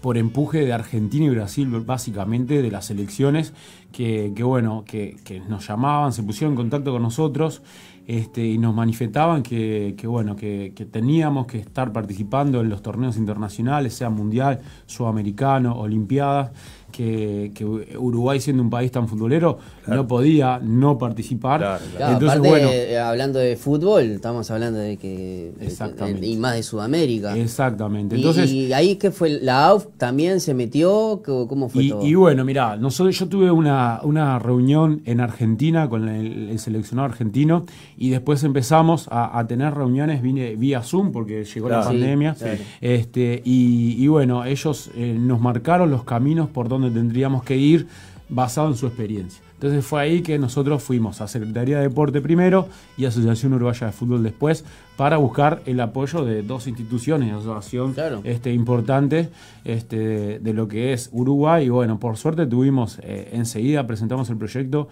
por 0.01 0.17
empuje 0.17 0.65
de 0.65 0.73
Argentina 0.73 1.25
y 1.25 1.29
Brasil, 1.29 1.67
básicamente, 1.69 2.61
de 2.61 2.71
las 2.71 2.87
selecciones 2.87 3.53
que, 3.93 4.33
bueno, 4.43 4.83
que, 4.85 5.15
que 5.23 5.39
nos 5.39 5.65
llamaban, 5.65 6.11
se 6.11 6.23
pusieron 6.23 6.53
en 6.53 6.57
contacto 6.57 6.91
con 6.91 7.01
nosotros. 7.01 7.61
Este, 8.07 8.45
y 8.45 8.59
nos 8.59 8.75
manifestaban 8.75 9.41
que, 9.41 9.95
bueno, 10.05 10.35
que, 10.35 10.71
teníamos 10.91 11.47
que 11.47 11.57
estar 11.57 11.91
participando 11.91 12.61
en 12.61 12.69
los 12.69 12.83
torneos 12.83 13.17
internacionales, 13.17 13.95
sea 13.95 14.11
mundial, 14.11 14.59
sudamericano, 14.85 15.75
olimpiadas, 15.75 16.51
que, 16.95 17.51
que 17.53 17.65
Uruguay 17.65 18.39
siendo 18.39 18.63
un 18.63 18.69
país 18.69 18.91
tan 18.91 19.07
futbolero 19.07 19.57
no 19.87 20.07
podía 20.07 20.59
no 20.61 20.97
participar. 20.97 21.59
Claro, 21.59 21.77
claro. 21.79 21.97
Claro, 21.97 22.13
Entonces, 22.13 22.39
aparte, 22.39 22.49
bueno, 22.49 22.69
eh, 22.71 22.99
hablando 22.99 23.39
de 23.39 23.55
fútbol, 23.55 24.03
estamos 24.03 24.49
hablando 24.51 24.79
de 24.79 24.97
que. 24.97 25.53
de- 25.57 25.65
Exactamente. 25.65 26.25
y 26.27 26.37
más 26.37 26.55
de 26.55 26.63
Sudamérica. 26.63 27.35
exactamente. 27.37 28.15
Y- 28.15 28.19
Entonces, 28.19 28.51
y, 28.51 28.73
ahí 28.73 28.95
que 28.95 29.11
fue 29.11 29.29
la 29.41 29.65
AUF 29.67 29.87
también 29.97 30.39
se 30.39 30.53
metió, 30.53 31.21
¿Cómo- 31.25 31.47
¿cómo 31.47 31.69
fue 31.69 31.83
Y, 31.83 31.89
todo? 31.89 32.05
y 32.05 32.15
bueno, 32.15 32.45
mira, 32.45 32.77
nosotros 32.77 33.17
yo 33.17 33.27
tuve 33.27 33.51
una, 33.51 33.99
una 34.03 34.39
reunión 34.39 35.01
en 35.05 35.19
Argentina 35.19 35.89
con 35.89 36.07
el, 36.07 36.49
el 36.49 36.59
seleccionado 36.59 37.07
argentino 37.09 37.65
y 37.97 38.09
después 38.09 38.43
empezamos 38.43 39.07
a, 39.09 39.37
a 39.37 39.47
tener 39.47 39.73
reuniones 39.73 40.21
vine- 40.21 40.55
vía 40.55 40.81
Zoom 40.83 41.11
porque 41.11 41.43
llegó 41.43 41.69
la. 41.69 41.81
Sí, 41.83 41.89
pandemia. 41.89 42.33
claro. 42.35 42.57
Este, 42.81 43.41
y, 43.45 43.95
y 44.03 44.07
bueno, 44.07 44.45
ellos 44.45 44.89
eh, 44.95 45.15
nos 45.19 45.39
marcaron 45.41 45.89
los 45.91 46.03
caminos 46.03 46.49
por 46.49 46.67
donde 46.69 46.84
tendríamos 46.91 47.43
que 47.43 47.57
ir 47.57 47.87
basado 48.29 48.67
en 48.69 48.75
su 48.75 48.87
experiencia. 48.87 49.41
Entonces 49.53 49.85
fue 49.85 50.01
ahí 50.01 50.21
que 50.21 50.37
nosotros 50.37 50.83
fuimos 50.83 51.21
a 51.21 51.27
Secretaría 51.29 51.77
de 51.77 51.83
Deporte 51.83 52.19
primero 52.21 52.67
y 52.97 53.05
Asociación 53.05 53.53
Uruguaya 53.53 53.87
de 53.87 53.93
Fútbol 53.93 54.21
después 54.21 54.65
para 54.97 55.15
buscar 55.17 55.61
el 55.65 55.79
apoyo 55.79 56.25
de 56.25 56.43
dos 56.43 56.67
instituciones 56.67 57.29
de 57.29 57.35
asociación 57.37 57.93
Claro. 57.93 58.19
este, 58.25 58.51
importantes 58.53 59.29
este, 59.63 59.97
de, 59.97 60.39
de 60.39 60.53
lo 60.53 60.67
que 60.67 60.91
es 60.91 61.09
Uruguay. 61.13 61.67
Y 61.67 61.69
bueno, 61.69 61.99
por 61.99 62.17
suerte 62.17 62.45
tuvimos, 62.45 62.99
eh, 63.01 63.29
enseguida 63.31 63.87
presentamos 63.87 64.29
el 64.29 64.37
proyecto, 64.37 64.89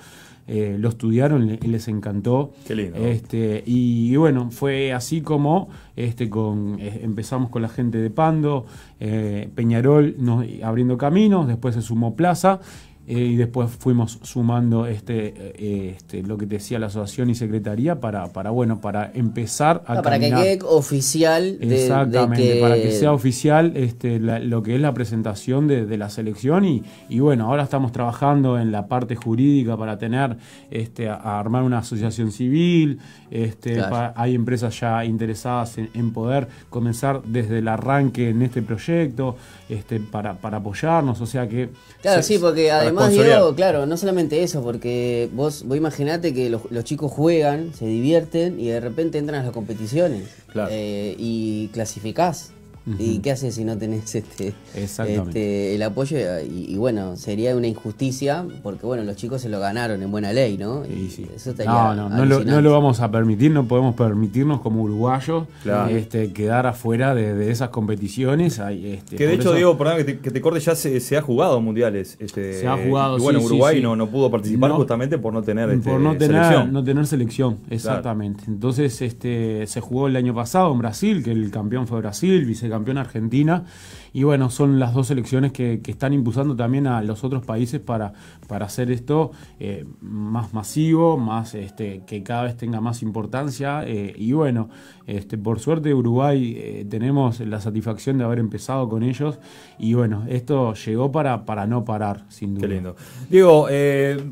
eh, 0.47 0.75
lo 0.79 0.89
estudiaron 0.89 1.50
y 1.62 1.67
les 1.67 1.88
encantó. 1.88 2.51
Qué 2.67 2.75
lindo. 2.75 2.97
Este, 2.97 3.63
y, 3.65 4.12
y 4.12 4.15
bueno, 4.17 4.51
fue 4.51 4.91
así 4.93 5.21
como 5.21 5.69
este, 5.95 6.29
con, 6.29 6.77
eh, 6.79 7.00
empezamos 7.03 7.50
con 7.50 7.62
la 7.62 7.69
gente 7.69 7.97
de 8.00 8.09
Pando, 8.09 8.65
eh, 9.00 9.50
Peñarol 9.55 10.15
nos- 10.17 10.45
abriendo 10.63 10.97
caminos, 10.97 11.47
después 11.47 11.75
se 11.75 11.81
sumó 11.81 12.15
Plaza. 12.15 12.59
Eh, 13.07 13.19
y 13.19 13.36
después 13.36 13.69
fuimos 13.72 14.19
sumando 14.24 14.86
este, 14.88 15.33
eh, 15.38 15.93
este, 15.98 16.24
lo 16.24 16.38
que 16.38 16.45
te 16.45 16.55
decía 16.55 16.79
la 16.79 16.88
asociación 16.88 17.29
y 17.29 17.36
secretaría 17.36 18.00
para, 18.00 18.27
para 18.27 18.50
bueno 18.51 18.79
para 18.79 19.12
empezar 19.13 19.83
a 19.88 19.93
Ah, 19.93 20.01
para 20.01 20.19
que 20.19 20.29
quede 20.29 20.60
oficial 20.65 21.60
de, 21.60 21.65
de 21.67 21.83
Exactamente, 21.83 22.53
que, 22.55 22.62
para 22.62 22.75
que 22.75 22.91
sea 22.91 23.12
oficial 23.12 23.74
este, 23.75 24.19
la- 24.19 24.39
lo 24.39 24.63
que 24.63 24.75
es 24.75 24.81
la 24.81 24.93
presentación 24.93 25.67
de, 25.67 25.86
de 25.86 25.98
la 25.98 26.10
selección 26.10 26.65
y, 26.65 26.83
y 27.10 27.19
bueno, 27.19 27.45
ahora 27.48 27.63
estamos 27.63 27.91
trabajando 27.91 28.57
en 28.57 28.72
la 28.72 28.88
parte 28.88 29.15
jurídica 29.15 29.75
para 29.77 29.98
tener, 29.98 30.38
este, 30.72 31.10
a, 31.10 31.15
a 31.15 31.39
armar 31.39 31.63
una 31.63 31.79
asociación 31.79 32.31
civil, 32.31 33.00
este, 33.31 33.74
Claro. 33.75 34.13
hay 34.15 34.36
empresas 34.36 34.79
ya 34.79 35.03
interesadas 35.05 35.77
en, 35.77 35.89
en 35.93 36.13
poder 36.13 36.48
comenzar 36.69 37.22
desde 37.24 37.60
el 37.60 37.67
arranque 37.67 38.29
en 38.29 38.41
este 38.43 38.62
proyecto 38.62 39.36
este, 39.69 40.00
para, 40.00 40.36
para 40.36 40.57
apoyarnos, 40.57 41.19
o 41.22 41.25
sea 41.25 41.48
que... 41.50 41.69
Claro, 42.01 42.22
se- 42.22 42.33
sí, 42.36 42.39
porque 42.39 42.69
para 42.69 42.92
además. 43.01 43.25
Diego, 43.25 43.55
claro, 43.55 43.85
no 43.85 43.97
solamente 43.97 44.41
eso, 44.43 44.63
porque 44.63 45.29
vos, 45.33 45.63
vos 45.65 45.75
imaginate 45.77 46.33
que 46.33 46.50
los, 46.50 46.62
los 46.71 46.83
chicos 46.85 47.12
juegan, 47.12 47.73
se 47.73 47.85
divierten 47.85 48.59
y 48.59 48.67
de 48.69 48.79
repente 48.79 49.17
entran 49.17 49.41
a 49.41 49.43
las 49.43 49.51
competiciones 49.53 50.29
Claro. 50.51 50.69
eh, 50.71 51.15
y 51.17 51.67
clasificás. 51.73 52.52
¿Y 52.99 53.19
qué 53.19 53.31
haces 53.31 53.55
si 53.55 53.63
no 53.63 53.77
tenés 53.77 54.13
este, 54.13 54.53
este, 54.75 55.75
el 55.75 55.81
apoyo? 55.83 56.17
Y, 56.41 56.65
y 56.73 56.77
bueno, 56.77 57.15
sería 57.15 57.55
una 57.55 57.67
injusticia 57.67 58.45
porque 58.61 58.85
bueno, 58.85 59.03
los 59.03 59.15
chicos 59.15 59.41
se 59.41 59.49
lo 59.49 59.59
ganaron 59.59 60.01
en 60.03 60.11
buena 60.11 60.33
ley, 60.33 60.57
¿no? 60.57 60.83
Y 60.85 61.09
sí. 61.09 61.25
Eso 61.35 61.51
estaría 61.51 61.71
No, 61.71 61.95
no, 61.95 62.09
no 62.09 62.09
lo, 62.09 62.25
no 62.25 62.33
alucinante. 62.35 62.61
lo 62.61 62.71
vamos 62.71 62.99
a 62.99 63.09
permitir, 63.11 63.51
no 63.51 63.67
podemos 63.67 63.95
permitirnos 63.95 64.61
como 64.61 64.81
uruguayos 64.83 65.45
Claro. 65.63 65.89
este, 65.95 66.33
quedar 66.33 66.67
afuera 66.67 67.15
de, 67.15 67.33
de 67.33 67.51
esas 67.51 67.69
competiciones. 67.69 68.59
Hay, 68.59 68.85
este, 68.93 69.15
Que 69.15 69.27
de 69.27 69.33
hecho, 69.35 69.41
eso- 69.49 69.53
Diego, 69.55 69.77
perdón 69.77 69.97
que 69.97 70.03
te, 70.03 70.19
que 70.19 70.31
te 70.31 70.41
corte, 70.41 70.59
ya 70.59 70.75
se, 70.75 70.99
se 70.99 71.17
ha 71.17 71.21
jugado 71.21 71.61
mundiales. 71.61 72.17
Este, 72.19 72.59
Se 72.59 72.67
ha 72.67 72.77
jugado, 72.77 73.17
y 73.17 73.21
bueno, 73.21 73.39
sí, 73.39 73.45
Uruguay 73.45 73.77
sí. 73.77 73.81
No, 73.81 73.95
no 73.95 74.07
pudo 74.09 74.29
participar 74.29 74.69
No. 74.71 74.75
justamente 74.77 75.17
por 75.17 75.33
no 75.33 75.41
tener 75.41 75.69
este, 75.69 75.89
por 75.89 75.99
no 76.01 76.17
tener 76.17 76.43
selección. 76.43 76.73
no 76.73 76.83
tener 76.83 77.07
selección, 77.07 77.57
exactamente. 77.69 78.43
Entonces, 78.47 79.01
este 79.01 79.67
se 79.67 79.79
jugó 79.81 80.07
el 80.07 80.15
año 80.15 80.33
pasado 80.35 80.71
en 80.73 80.79
Brasil, 80.79 81.23
que 81.23 81.31
el 81.31 81.49
campeón 81.51 81.87
fue 81.87 81.99
Brasil, 81.99 82.45
vicecampeón 82.74 82.98
Argentina. 82.98 83.65
Y 84.13 84.24
bueno, 84.24 84.50
son 84.50 84.80
las 84.80 84.94
dos 84.94 85.08
selecciones 85.08 85.51
que, 85.51 85.82
que 85.82 85.92
están 85.92 86.13
impulsando 86.13 86.56
también 86.56 86.86
a 86.86 87.01
los 87.01 87.24
otros 87.24 87.44
países 87.44 87.80
para, 87.80 88.13
para 88.48 88.65
hacer 88.65 88.92
esto 88.92 89.32
eh, 89.60 89.86
más 90.01 90.53
masivo, 90.53 91.18
más 91.18 91.56
este, 91.56 92.03
que 92.06 92.22
cada 92.22 92.44
vez 92.44 92.58
tenga 92.58 92.80
más 92.80 93.01
importancia. 93.01 93.84
eh, 93.88 94.13
y 94.15 94.34
bueno, 94.34 94.70
este, 95.08 95.38
por 95.38 95.60
suerte 95.60 95.94
Uruguay 95.94 96.53
eh, 96.56 96.86
tenemos 96.89 97.39
la 97.39 97.60
satisfacción 97.60 98.18
de 98.18 98.24
haber 98.24 98.39
empezado 98.39 98.88
con 98.88 99.01
ellos. 99.03 99.39
Y 99.80 99.96
bueno, 99.96 100.25
esto 100.27 100.74
llegó 100.75 101.12
para, 101.12 101.46
para 101.46 101.65
no 101.65 101.84
parar, 101.84 102.25
sin 102.30 102.53
duda. 102.53 102.68
Qué 102.68 102.74
lindo. 102.74 102.96
Diego, 103.30 103.68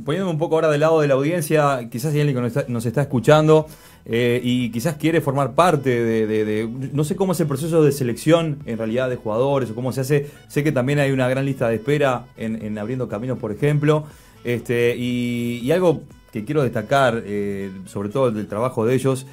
poniéndome 0.05 0.31
un 0.31 0.37
poco 0.37 0.55
ahora 0.55 0.69
del 0.69 0.81
lado 0.81 1.01
de 1.01 1.07
la 1.07 1.15
audiencia, 1.15 1.89
quizás 1.89 2.13
hay 2.13 2.21
alguien 2.21 2.35
que 2.35 2.41
nos 2.41 2.55
está, 2.55 2.71
nos 2.71 2.85
está 2.85 3.01
escuchando 3.01 3.65
eh, 4.05 4.41
y 4.43 4.71
quizás 4.71 4.95
quiere 4.95 5.21
formar 5.21 5.53
parte 5.53 6.03
de, 6.03 6.69
No 6.93 7.03
sé 7.03 7.15
cómo 7.15 7.33
es 7.33 7.39
el 7.39 7.47
proceso 7.47 7.83
de 7.83 7.91
selección 7.91 8.59
en 8.65 8.77
realidad 8.77 9.09
de 9.09 9.15
jugadores 9.15 9.69
o 9.69 9.75
cómo 9.75 9.91
se 9.91 10.01
hace. 10.01 10.27
Sé 10.47 10.63
que 10.63 10.71
también 10.71 10.99
hay 10.99 11.11
una 11.11 11.29
gran 11.29 11.45
lista 11.45 11.69
de 11.69 11.75
espera 11.75 12.25
en, 12.37 12.61
en 12.63 12.77
Abriendo 12.77 13.07
Caminos, 13.07 13.37
por 13.37 13.51
ejemplo. 13.51 14.05
Este, 14.43 14.95
y, 14.97 15.71
algo 15.71 16.01
que 16.31 16.45
quiero 16.45 16.63
destacar, 16.63 17.21
eh, 17.25 17.71
sobre 17.85 18.09
todo 18.09 18.31
del 18.31 18.47
trabajo 18.47 18.85
de 18.85 18.95
ellos, 18.95 19.27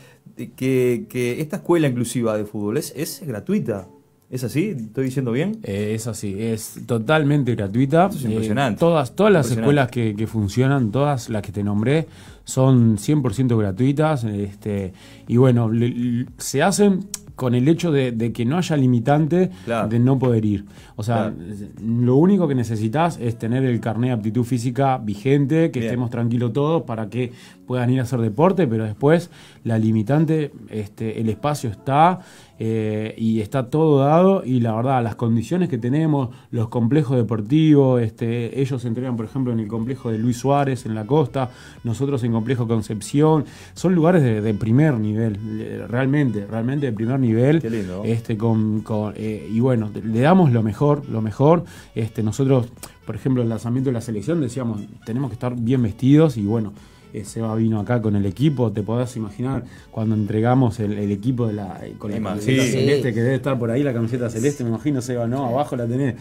que, 0.57 1.07
que 1.09 1.41
esta 1.41 1.57
escuela 1.57 1.89
inclusiva 1.89 2.37
de 2.37 2.45
fútbol 2.45 2.77
es, 2.77 2.93
es 2.95 3.23
gratuita. 3.27 3.89
¿Es 4.31 4.45
así? 4.45 4.75
¿Estoy 4.79 5.05
diciendo 5.07 5.33
bien? 5.33 5.59
Eh, 5.63 5.93
es 5.95 6.07
así, 6.07 6.37
es 6.39 6.83
totalmente 6.87 7.55
gratuita. 7.55 8.09
Eso 8.09 8.19
es 8.19 8.25
Eh, 8.27 8.29
impresionante. 8.29 8.79
todas 8.79 9.17
todas 9.17 9.33
las 9.33 9.51
escuelas 9.51 9.91
que, 9.91 10.15
que 10.15 10.27
funcionan, 10.27 10.91
todas 10.91 11.31
las 11.31 11.41
que 11.43 11.51
te 11.51 11.65
nombré, 11.65 12.07
son 12.45 12.99
100% 12.99 13.57
gratuitas. 13.59 14.25
Este, 14.25 14.93
y 15.27 15.39
bueno, 15.39 15.71
le- 15.71 15.89
le- 15.89 16.27
se 16.37 16.63
hacen 16.63 17.07
con 17.37 17.55
el 17.55 17.69
hecho 17.69 17.93
de, 17.93 18.11
de 18.11 18.33
que 18.33 18.45
no 18.45 18.59
haya 18.59 18.77
limitante 18.77 19.51
Claro. 19.65 19.89
de 19.89 19.99
no 20.01 20.19
poder 20.19 20.45
ir. 20.45 20.65
O 20.97 21.05
sea, 21.05 21.33
Claro. 21.33 21.37
lo 21.81 22.17
único 22.17 22.49
que 22.49 22.55
necesitas 22.57 23.17
es 23.23 23.39
tener 23.39 23.65
el 23.65 23.81
carnet 23.81 24.09
de 24.09 24.15
aptitud 24.15 24.43
física 24.45 24.99
vigente, 24.99 25.71
que 25.71 25.79
Bien. 25.79 25.91
estemos 25.93 26.11
tranquilos 26.11 26.53
todos 26.53 26.83
para 26.83 27.09
que 27.09 27.33
puedan 27.67 27.91
ir 27.91 28.01
a 28.01 28.03
hacer 28.03 28.19
deporte, 28.21 28.67
pero 28.67 28.85
después 28.85 29.31
la 29.63 29.79
limitante, 29.79 30.51
este, 30.69 31.21
el 31.21 31.29
espacio 31.29 31.71
está 31.71 32.19
eh, 32.59 33.15
y 33.17 33.41
está 33.41 33.71
todo 33.71 33.99
dado 34.01 34.43
y 34.45 34.61
la 34.61 34.75
verdad, 34.75 35.03
las 35.03 35.15
condiciones 35.15 35.69
que 35.69 35.79
tenemos, 35.79 36.31
los 36.51 36.69
complejos 36.69 37.17
deportivos, 37.17 38.03
este, 38.03 38.61
ellos 38.61 38.83
se 38.83 38.89
entrenan, 38.89 39.17
por 39.17 39.27
ejemplo, 39.27 39.53
en 39.53 39.61
el 39.61 39.69
complejo 39.69 40.11
de 40.11 40.19
Luis 40.19 40.39
Suárez, 40.39 40.87
en 40.87 40.95
la 40.95 41.07
costa, 41.07 41.51
nosotros 41.85 42.23
en 42.25 42.33
complejo 42.33 42.67
Concepción, 42.67 43.45
son 43.75 43.95
lugares 43.95 44.23
de, 44.23 44.41
de 44.41 44.55
primer 44.55 44.95
nivel, 44.95 45.87
realmente, 45.89 46.47
realmente 46.47 46.87
de 46.87 46.93
primer 46.93 47.21
nivel. 47.21 47.61
Qué 47.61 47.71
lindo. 47.71 48.03
Este, 48.05 48.37
con, 48.37 48.81
con, 48.81 49.15
eh, 49.17 49.49
y 49.51 49.61
bueno, 49.61 49.91
le 50.03 50.21
damos 50.21 50.53
lo 50.53 50.63
mejor, 50.63 51.09
lo 51.09 51.23
mejor. 51.23 51.65
Este, 51.95 52.23
nosotros, 52.23 52.69
por 53.07 53.15
ejemplo, 53.15 53.43
el 53.43 53.49
lanzamiento 53.49 53.91
de 53.91 53.95
la 53.95 54.01
selección 54.01 54.41
decíamos, 54.41 54.81
tenemos 55.05 55.31
que 55.31 55.35
estar 55.35 55.55
bien 55.55 55.83
vestidos 55.83 56.37
y 56.37 56.45
bueno, 56.45 56.73
eh, 57.13 57.25
Seba 57.25 57.55
vino 57.55 57.81
acá 57.81 58.01
con 58.01 58.17
el 58.17 58.27
equipo, 58.27 58.73
te 58.73 58.83
podés 58.83 59.17
imaginar 59.17 59.65
cuando 59.91 60.15
entregamos 60.15 60.79
el, 60.81 60.99
el 60.99 61.11
equipo 61.11 61.47
de 61.47 61.55
la, 61.55 61.81
eh, 61.83 61.95
con 61.99 62.11
la 62.11 62.21
camiseta 62.21 62.63
celeste, 62.63 63.15
que 63.15 63.23
debe 63.23 63.35
estar 63.37 63.59
por 63.59 63.71
ahí 63.71 63.83
la 63.83 63.93
camiseta 63.93 64.29
celeste, 64.29 64.65
me 64.65 64.71
imagino, 64.71 65.01
Seba, 65.01 65.27
no, 65.27 65.47
abajo 65.47 65.77
la 65.77 65.87
tenés. 65.87 66.17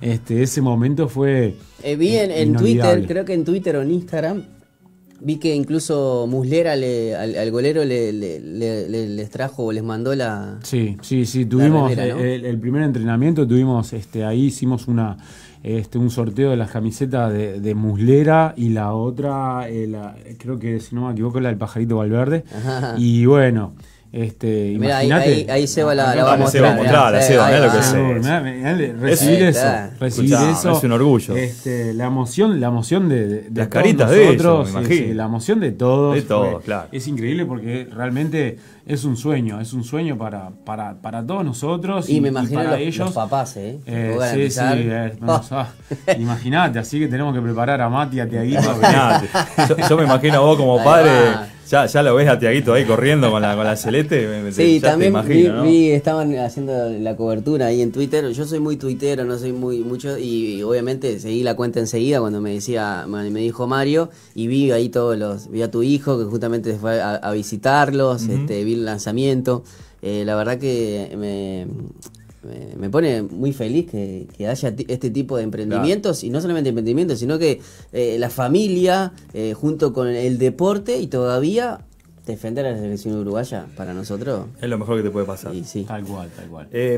Este, 0.00 0.42
ese 0.42 0.60
momento 0.60 1.08
fue... 1.08 1.54
Eh, 1.82 1.96
vi 1.96 2.16
en. 2.16 2.54
Twitter, 2.54 3.06
creo 3.06 3.24
que 3.24 3.34
en 3.34 3.44
Twitter 3.44 3.76
o 3.76 3.82
en 3.82 3.90
Instagram, 3.90 4.44
vi 5.24 5.36
que 5.38 5.54
incluso 5.54 6.26
Muslera 6.28 6.76
le, 6.76 7.14
al, 7.16 7.36
al 7.36 7.50
golero 7.50 7.84
le, 7.84 8.12
le- 8.12 8.40
le- 8.40 8.88
le- 8.88 9.08
les 9.08 9.30
trajo 9.30 9.64
o 9.64 9.72
les 9.72 9.82
mandó 9.82 10.14
la... 10.14 10.58
Sí, 10.62 10.96
sí, 11.02 11.24
sí, 11.26 11.46
tuvimos 11.46 11.90
remera, 11.90 12.14
¿no? 12.14 12.20
eh, 12.20 12.34
el, 12.36 12.44
el 12.44 12.58
primer 12.58 12.82
entrenamiento, 12.82 13.46
tuvimos 13.46 13.92
este 13.92 14.24
ahí 14.24 14.46
hicimos 14.46 14.88
una 14.88 15.16
este 15.62 15.96
un 15.96 16.10
sorteo 16.10 16.50
de 16.50 16.56
las 16.56 16.72
camisetas 16.72 17.32
de, 17.32 17.60
de 17.60 17.74
Muslera 17.76 18.52
y 18.56 18.70
la 18.70 18.94
otra, 18.94 19.68
eh, 19.68 19.86
la- 19.86 20.16
creo 20.38 20.58
que 20.58 20.80
si 20.80 20.94
no 20.94 21.06
me 21.06 21.12
equivoco, 21.12 21.38
la 21.40 21.50
del 21.50 21.58
pajarito 21.58 21.96
Valverde. 21.98 22.44
Ajá. 22.52 22.96
Y 22.98 23.24
bueno, 23.26 23.74
este, 24.12 24.76
Mirá, 24.78 24.98
ahí, 24.98 25.06
imagínate. 25.06 25.30
ahí, 25.32 25.46
ahí 25.62 25.66
Seba 25.66 25.94
la, 25.94 26.14
la 26.14 26.24
va 26.24 26.34
a 26.34 26.36
mostrar. 26.36 26.76
Seba, 27.22 27.46
mirá 27.46 27.60
lo 27.66 27.72
que 27.72 27.78
es. 27.78 27.94
Ah, 27.94 27.96
mirá, 27.96 28.40
mirá, 28.74 28.92
recibir 29.00 29.42
eso, 29.44 29.66
recibir 29.98 30.32
Escuchá, 30.34 30.50
eso, 30.52 30.76
es 30.76 30.84
un 30.84 30.92
orgullo. 30.92 31.34
Este, 31.36 31.94
la 31.94 32.04
emoción, 32.06 32.60
la 32.60 32.66
emoción 32.66 33.08
de, 33.08 33.26
de- 33.26 33.40
de 33.42 33.60
Las 33.60 33.68
todos 33.70 33.82
caritas 33.82 34.10
de 34.10 34.22
ellos, 34.28 34.42
nosotros, 34.44 34.66
me 34.66 34.72
sí, 34.72 34.78
imagino. 34.86 35.06
sí, 35.08 35.14
la 35.14 35.24
emoción 35.24 35.60
de 35.60 35.72
todos, 35.72 36.14
De 36.14 36.22
todos, 36.22 36.52
fue- 36.52 36.62
claro. 36.62 36.88
es 36.92 37.06
increíble 37.08 37.46
porque 37.46 37.88
realmente 37.90 38.58
es 38.84 39.04
un 39.04 39.16
sueño, 39.16 39.60
es 39.60 39.72
un 39.72 39.84
sueño 39.84 40.18
para, 40.18 40.50
para, 40.64 40.94
para 41.00 41.24
todos 41.24 41.44
nosotros 41.44 42.08
Y 42.10 42.20
me 42.20 42.28
imagino 42.28 42.58
para 42.58 42.70
los, 42.72 42.80
ellos. 42.80 42.98
los 43.06 43.14
papás, 43.14 43.56
¿eh? 43.56 43.78
Eh, 43.86 44.18
sí, 44.34 44.50
sí, 44.50 44.60
eh, 44.64 45.12
no, 45.20 45.36
Oh. 45.36 45.40
ah, 45.52 45.68
imagínate, 46.18 46.78
así 46.78 46.98
que 46.98 47.08
tenemos 47.08 47.32
que 47.34 47.40
preparar 47.40 47.80
a 47.80 47.88
Mati, 47.88 48.20
a 48.20 48.28
Tiaguito. 48.28 48.60
Yo, 49.68 49.76
yo 49.88 49.96
me 49.96 50.04
imagino 50.04 50.36
a 50.36 50.40
vos 50.40 50.56
como 50.58 50.78
Ahí 50.78 50.84
padre 50.84 51.10
va. 51.10 51.46
Ya, 51.72 51.86
ya 51.86 52.02
lo 52.02 52.14
ves 52.14 52.28
a 52.28 52.38
Tiaguito 52.38 52.74
ahí 52.74 52.84
corriendo 52.84 53.30
con 53.30 53.40
la, 53.40 53.56
con 53.56 53.64
la 53.64 53.76
celeste. 53.76 54.28
me- 54.28 54.52
Sí, 54.52 54.74
ya 54.74 54.80
te 54.80 54.90
también 54.90 55.12
imagino, 55.12 55.34
vi, 55.34 55.48
¿no? 55.48 55.62
vi- 55.62 55.90
estaban 55.92 56.36
haciendo 56.36 56.90
la 56.90 57.16
cobertura 57.16 57.64
ahí 57.68 57.80
en 57.80 57.92
Twitter. 57.92 58.28
Yo 58.30 58.44
soy 58.44 58.60
muy 58.60 58.76
tuitero, 58.76 59.24
no 59.24 59.38
soy 59.38 59.52
muy 59.52 59.78
mucho 59.78 60.18
y, 60.18 60.56
y 60.56 60.62
obviamente 60.62 61.18
seguí 61.18 61.42
la 61.42 61.54
cuenta 61.56 61.80
enseguida 61.80 62.20
cuando 62.20 62.42
me 62.42 62.52
decía, 62.52 63.06
me 63.08 63.30
me 63.30 63.40
dijo 63.40 63.66
Mario 63.66 64.10
y 64.34 64.48
vi 64.48 64.70
ahí 64.70 64.90
todos 64.90 65.16
los, 65.16 65.50
vi 65.50 65.62
a 65.62 65.70
tu 65.70 65.82
hijo 65.82 66.18
que 66.18 66.24
justamente 66.26 66.74
fue 66.74 67.00
a, 67.00 67.14
a 67.14 67.32
visitarlos, 67.32 68.24
este, 68.28 68.64
vi 68.64 68.74
el 68.74 68.84
lanzamiento. 68.84 69.64
Eh, 70.02 70.24
la 70.26 70.34
verdad 70.36 70.58
que 70.58 71.14
me, 71.16 71.66
me, 72.42 72.76
me 72.76 72.90
pone 72.90 73.22
muy 73.22 73.52
feliz 73.52 73.90
que, 73.90 74.26
que 74.36 74.48
haya 74.48 74.74
este 74.88 75.10
tipo 75.10 75.36
de 75.36 75.44
emprendimientos 75.44 76.24
y 76.24 76.30
no 76.30 76.40
solamente 76.40 76.70
emprendimientos, 76.70 77.18
sino 77.18 77.38
que 77.38 77.60
eh, 77.92 78.16
la 78.18 78.30
familia 78.30 79.12
eh, 79.32 79.54
junto 79.54 79.92
con 79.92 80.08
el 80.08 80.38
deporte 80.38 80.98
y 80.98 81.06
todavía 81.06 81.80
defender 82.26 82.64
a 82.66 82.70
la 82.70 82.78
selección 82.78 83.16
uruguaya 83.18 83.66
para 83.76 83.92
nosotros. 83.92 84.46
Es 84.60 84.68
lo 84.68 84.78
mejor 84.78 84.98
que 84.98 85.02
te 85.02 85.10
puede 85.10 85.26
pasar. 85.26 85.52
Y 85.54 85.64
sí. 85.64 85.82
Tal 85.84 86.04
cual, 86.04 86.28
tal 86.36 86.46
cual. 86.46 86.68
Eh, 86.70 86.96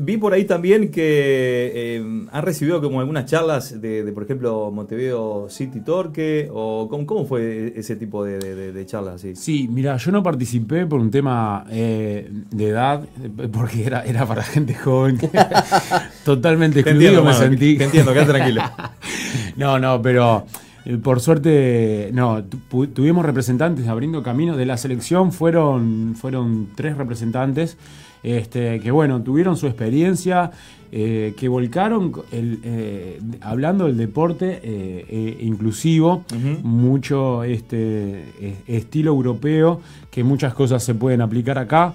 vi 0.00 0.16
por 0.18 0.32
ahí 0.34 0.44
también 0.44 0.90
que 0.92 1.72
eh, 1.74 2.26
han 2.30 2.42
recibido 2.44 2.80
como 2.80 3.00
algunas 3.00 3.24
charlas 3.26 3.80
de, 3.80 4.04
de, 4.04 4.12
por 4.12 4.22
ejemplo, 4.22 4.70
Montevideo 4.70 5.48
City 5.50 5.80
Torque, 5.80 6.48
o 6.52 6.86
¿cómo, 6.88 7.06
cómo 7.06 7.26
fue 7.26 7.72
ese 7.76 7.96
tipo 7.96 8.24
de, 8.24 8.38
de- 8.38 8.54
de- 8.54 8.72
de 8.72 8.86
charlas? 8.86 9.16
así? 9.16 9.34
Sí, 9.34 9.68
mira, 9.68 9.96
yo 9.96 10.12
no 10.12 10.22
participé 10.22 10.86
por 10.86 11.00
un 11.00 11.10
tema 11.10 11.66
eh, 11.70 12.30
de 12.50 12.68
edad, 12.68 13.02
eh, 13.22 13.48
porque 13.50 13.84
era, 13.84 14.04
era 14.04 14.26
para 14.26 14.42
gente 14.44 14.74
joven. 14.74 15.18
Totalmente 16.24 16.82
Te 16.82 16.90
excluido 16.90 17.10
entiendo, 17.10 17.22
me 17.22 17.32
mano, 17.32 17.38
sentí. 17.50 17.76
te 17.78 17.84
entiendo, 17.84 18.12
quédate 18.12 18.32
tranquilo. 18.32 18.62
no, 19.56 19.78
no, 19.78 20.00
pero 20.02 20.46
eh, 20.86 20.96
por 20.96 21.20
suerte, 21.20 22.10
no, 22.14 22.42
tu- 22.44 22.86
tuvimos 22.86 23.24
representantes 23.26 23.86
abriendo 23.88 24.22
camino. 24.22 24.56
De 24.56 24.64
la 24.66 24.76
selección 24.76 25.32
fueron, 25.32 26.14
fueron 26.16 26.68
tres 26.74 26.96
representantes 26.96 27.76
este, 28.22 28.80
que, 28.80 28.90
bueno, 28.90 29.22
tuvieron 29.22 29.56
su 29.56 29.66
experiencia, 29.66 30.50
eh, 30.90 31.34
que 31.36 31.48
volcaron 31.48 32.12
el, 32.32 32.60
eh, 32.64 33.20
hablando 33.40 33.86
del 33.86 33.96
deporte 33.96 35.36
inclusivo, 35.40 36.24
mucho 36.62 37.44
este, 37.44 38.24
estilo 38.66 39.10
europeo, 39.12 39.80
que 40.10 40.24
muchas 40.24 40.54
cosas 40.54 40.82
se 40.82 40.94
pueden 40.94 41.20
aplicar 41.20 41.58
acá, 41.58 41.92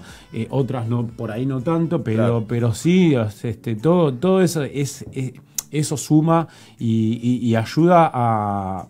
otras 0.50 0.88
no, 0.88 1.06
por 1.06 1.30
ahí 1.32 1.44
no 1.46 1.60
tanto, 1.60 2.02
pero, 2.02 2.16
Claro. 2.18 2.44
pero 2.48 2.72
sí, 2.74 3.14
este, 3.42 3.74
todo, 3.76 4.12
todo 4.14 4.40
eso 4.42 4.62
es, 4.62 5.04
es- 5.12 5.32
eso 5.72 5.96
suma 5.96 6.46
y, 6.78 7.18
y- 7.22 7.48
ayuda 7.56 8.10
a, 8.12 8.86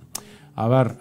a 0.56 0.68
ver, 0.68 0.96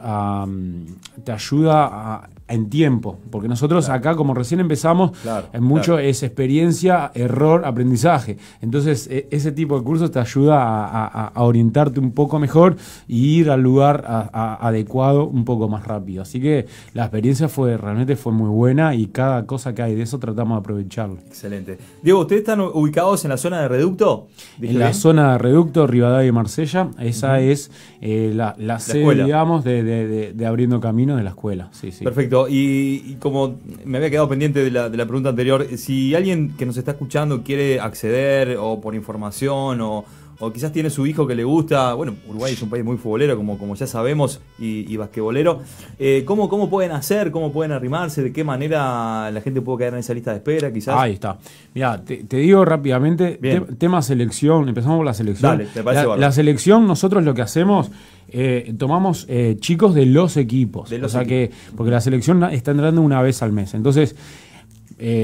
te 1.23 1.31
ayuda 1.31 1.85
a- 1.85 2.29
en 2.51 2.69
tiempo, 2.69 3.17
porque 3.29 3.47
nosotros 3.47 3.89
acá 3.89 4.15
como 4.15 4.33
recién 4.33 4.59
empezamos, 4.59 5.11
Claro, 5.21 5.47
en 5.53 5.63
mucho 5.63 5.93
claro. 5.93 5.99
es 6.07 6.23
experiencia, 6.23 7.11
error, 7.13 7.63
aprendizaje. 7.65 8.37
Entonces 8.61 9.07
e- 9.11 9.27
ese 9.31 9.51
tipo 9.51 9.77
de 9.77 9.83
cursos 9.85 10.11
te 10.11 10.19
ayuda 10.19 10.57
a, 10.61 11.05
a- 11.07 11.27
a 11.27 11.43
orientarte 11.43 11.99
un 11.99 12.11
poco 12.11 12.39
mejor 12.39 12.75
y 13.07 13.39
ir 13.39 13.49
al 13.49 13.61
lugar 13.61 14.03
a- 14.07 14.67
adecuado 14.67 15.27
un 15.27 15.45
poco 15.45 15.67
más 15.69 15.85
rápido. 15.85 16.21
Así 16.21 16.41
que 16.41 16.65
la 16.93 17.03
experiencia 17.03 17.47
fue 17.47 17.77
realmente 17.77 18.15
fue 18.15 18.31
muy 18.33 18.49
buena 18.49 18.93
y 18.95 19.07
cada 19.07 19.45
cosa 19.45 19.73
que 19.73 19.81
hay 19.81 19.95
de 19.95 20.03
eso 20.03 20.19
tratamos 20.19 20.55
de 20.57 20.59
aprovecharlo. 20.59 21.17
Excelente. 21.27 21.77
Diego, 22.03 22.19
¿ustedes 22.21 22.41
están 22.41 22.59
ubicados 22.61 23.23
en 23.25 23.29
la 23.29 23.37
zona 23.37 23.61
de 23.61 23.67
Reducto? 23.67 24.27
¿Dije 24.57 24.73
En 24.73 24.79
la 24.79 24.93
zona 24.93 25.33
de 25.33 25.37
Reducto, 25.37 25.87
Rivadavia 25.87 26.27
y 26.27 26.31
Marsella, 26.31 26.89
esa 26.99 27.39
es 27.39 27.71
eh, 28.01 28.31
la, 28.33 28.55
la 28.57 28.79
sede, 28.79 28.99
escuela. 28.99 29.23
digamos, 29.25 29.63
de, 29.63 29.83
de- 29.83 30.07
de- 30.07 30.33
de 30.33 30.45
Abriendo 30.45 30.79
Camino 30.79 31.15
de 31.15 31.23
la 31.23 31.29
escuela. 31.31 31.69
Sí, 31.71 31.91
sí. 31.91 32.03
Perfecto. 32.03 32.40
Y, 32.49 33.03
y 33.07 33.17
como 33.19 33.59
me 33.85 33.97
había 33.97 34.09
quedado 34.09 34.29
pendiente 34.29 34.63
de 34.63 34.71
la, 34.71 34.89
de 34.89 34.97
la 34.97 35.05
pregunta 35.05 35.29
anterior, 35.29 35.65
si 35.77 36.15
alguien 36.15 36.55
que 36.57 36.65
nos 36.65 36.77
está 36.77 36.91
escuchando 36.91 37.43
quiere 37.43 37.79
acceder 37.79 38.57
o 38.59 38.79
por 38.81 38.95
información 38.95 39.81
o, 39.81 40.05
o 40.41 40.51
quizás 40.51 40.73
tiene 40.73 40.89
su 40.89 41.07
hijo 41.07 41.25
que 41.25 41.35
le 41.35 41.43
gusta, 41.45 41.93
bueno, 41.93 42.15
Uruguay 42.27 42.51
es 42.53 42.61
un 42.61 42.69
país 42.69 42.83
muy 42.83 42.97
futbolero, 42.97 43.37
como, 43.37 43.57
como 43.57 43.75
ya 43.75 43.87
sabemos, 43.87 44.41
y, 44.59 44.91
y 44.91 44.97
basquetbolero, 44.97 45.61
eh, 45.97 46.23
¿cómo, 46.25 46.49
¿cómo 46.49 46.69
pueden 46.69 46.91
hacer? 46.91 47.31
¿Cómo 47.31 47.53
pueden 47.53 47.71
arrimarse? 47.71 48.21
¿De 48.21 48.33
qué 48.33 48.43
manera 48.43 49.31
la 49.31 49.39
gente 49.41 49.61
puede 49.61 49.79
caer 49.79 49.93
en 49.93 49.99
esa 49.99 50.13
lista 50.13 50.31
de 50.31 50.37
espera 50.37 50.73
quizás? 50.73 50.95
Ahí 50.97 51.13
está. 51.13 51.37
Mira, 51.73 52.03
te, 52.03 52.23
te 52.25 52.37
digo 52.37 52.65
rápidamente, 52.65 53.37
te- 53.41 53.61
tema 53.77 54.01
selección, 54.01 54.67
empezamos 54.67 54.97
por 54.97 55.05
la 55.05 55.13
selección. 55.13 55.51
Dale, 55.57 55.69
me 55.73 55.83
parece 55.83 56.07
la, 56.07 56.17
la 56.17 56.31
selección, 56.33 56.85
nosotros 56.87 57.23
lo 57.23 57.33
que 57.33 57.43
hacemos, 57.43 57.91
eh, 58.29 58.73
tomamos 58.77 59.27
eh, 59.29 59.57
chicos 59.59 59.93
de 59.93 60.05
los 60.07 60.37
equipos. 60.37 60.89
De 60.89 60.97
los 60.97 61.13
o 61.13 61.17
sea 61.17 61.25
que, 61.25 61.51
porque 61.77 61.91
la 61.91 62.01
selección 62.01 62.43
está 62.45 62.71
entrando 62.71 63.01
una 63.01 63.21
vez 63.21 63.41
al 63.43 63.51
mes. 63.51 63.73
Entonces, 63.75 64.15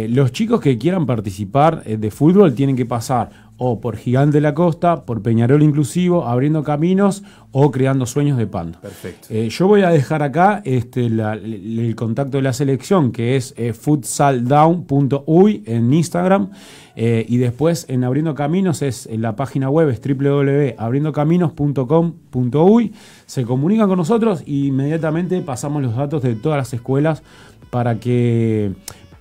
los 0.10 0.32
chicos 0.32 0.60
que 0.60 0.77
quieran 0.77 1.06
participar 1.06 1.84
de 1.84 2.10
fútbol 2.12 2.53
tienen 2.56 2.75
que 2.75 2.86
pasar 2.88 3.46
o 3.58 3.82
por 3.82 3.98
Gigante 3.98 4.38
de 4.38 4.41
la 4.41 4.54
Costa, 4.54 5.06
por 5.06 5.24
Peñarol 5.24 5.63
Inclusivo, 5.63 6.28
abriendo 6.28 6.63
caminos 6.63 7.24
o 7.52 7.72
creando 7.72 8.06
sueños 8.06 8.38
de 8.38 8.46
Pando. 8.46 8.80
Perfecto. 8.80 9.28
Eh, 9.32 9.50
yo 9.50 9.67
voy 9.67 9.82
a 9.82 9.89
dejar 9.89 10.22
acá 10.22 10.62
este, 10.63 11.10
la- 11.10 11.34
el, 11.34 11.80
el 11.80 11.96
contacto 11.96 12.38
de 12.38 12.43
la 12.43 12.54
selección, 12.54 13.12
que 13.12 13.36
es 13.36 13.56
eh, 13.58 13.74
futsaldown.uy 13.74 15.63
en 15.65 15.91
Instagram. 15.93 16.52
eh, 16.96 17.26
y 17.28 17.38
después 17.38 17.86
en 17.89 18.04
Abriendo 18.04 18.36
Caminos 18.36 18.82
es 18.82 19.06
en 19.08 19.22
la 19.22 19.36
página 19.36 19.70
web 19.70 19.89
es 19.89 20.02
www.abriendocaminos.com.uy. 20.02 22.93
Se 23.26 23.43
comunican 23.43 23.88
con 23.88 23.98
nosotros 23.98 24.41
e 24.41 24.52
inmediatamente 24.52 25.41
pasamos 25.41 25.82
los 25.82 25.96
datos 25.96 26.22
de 26.24 26.36
todas 26.36 26.58
las 26.58 26.74
escuelas 26.74 27.24
para 27.70 28.00
que 28.00 28.74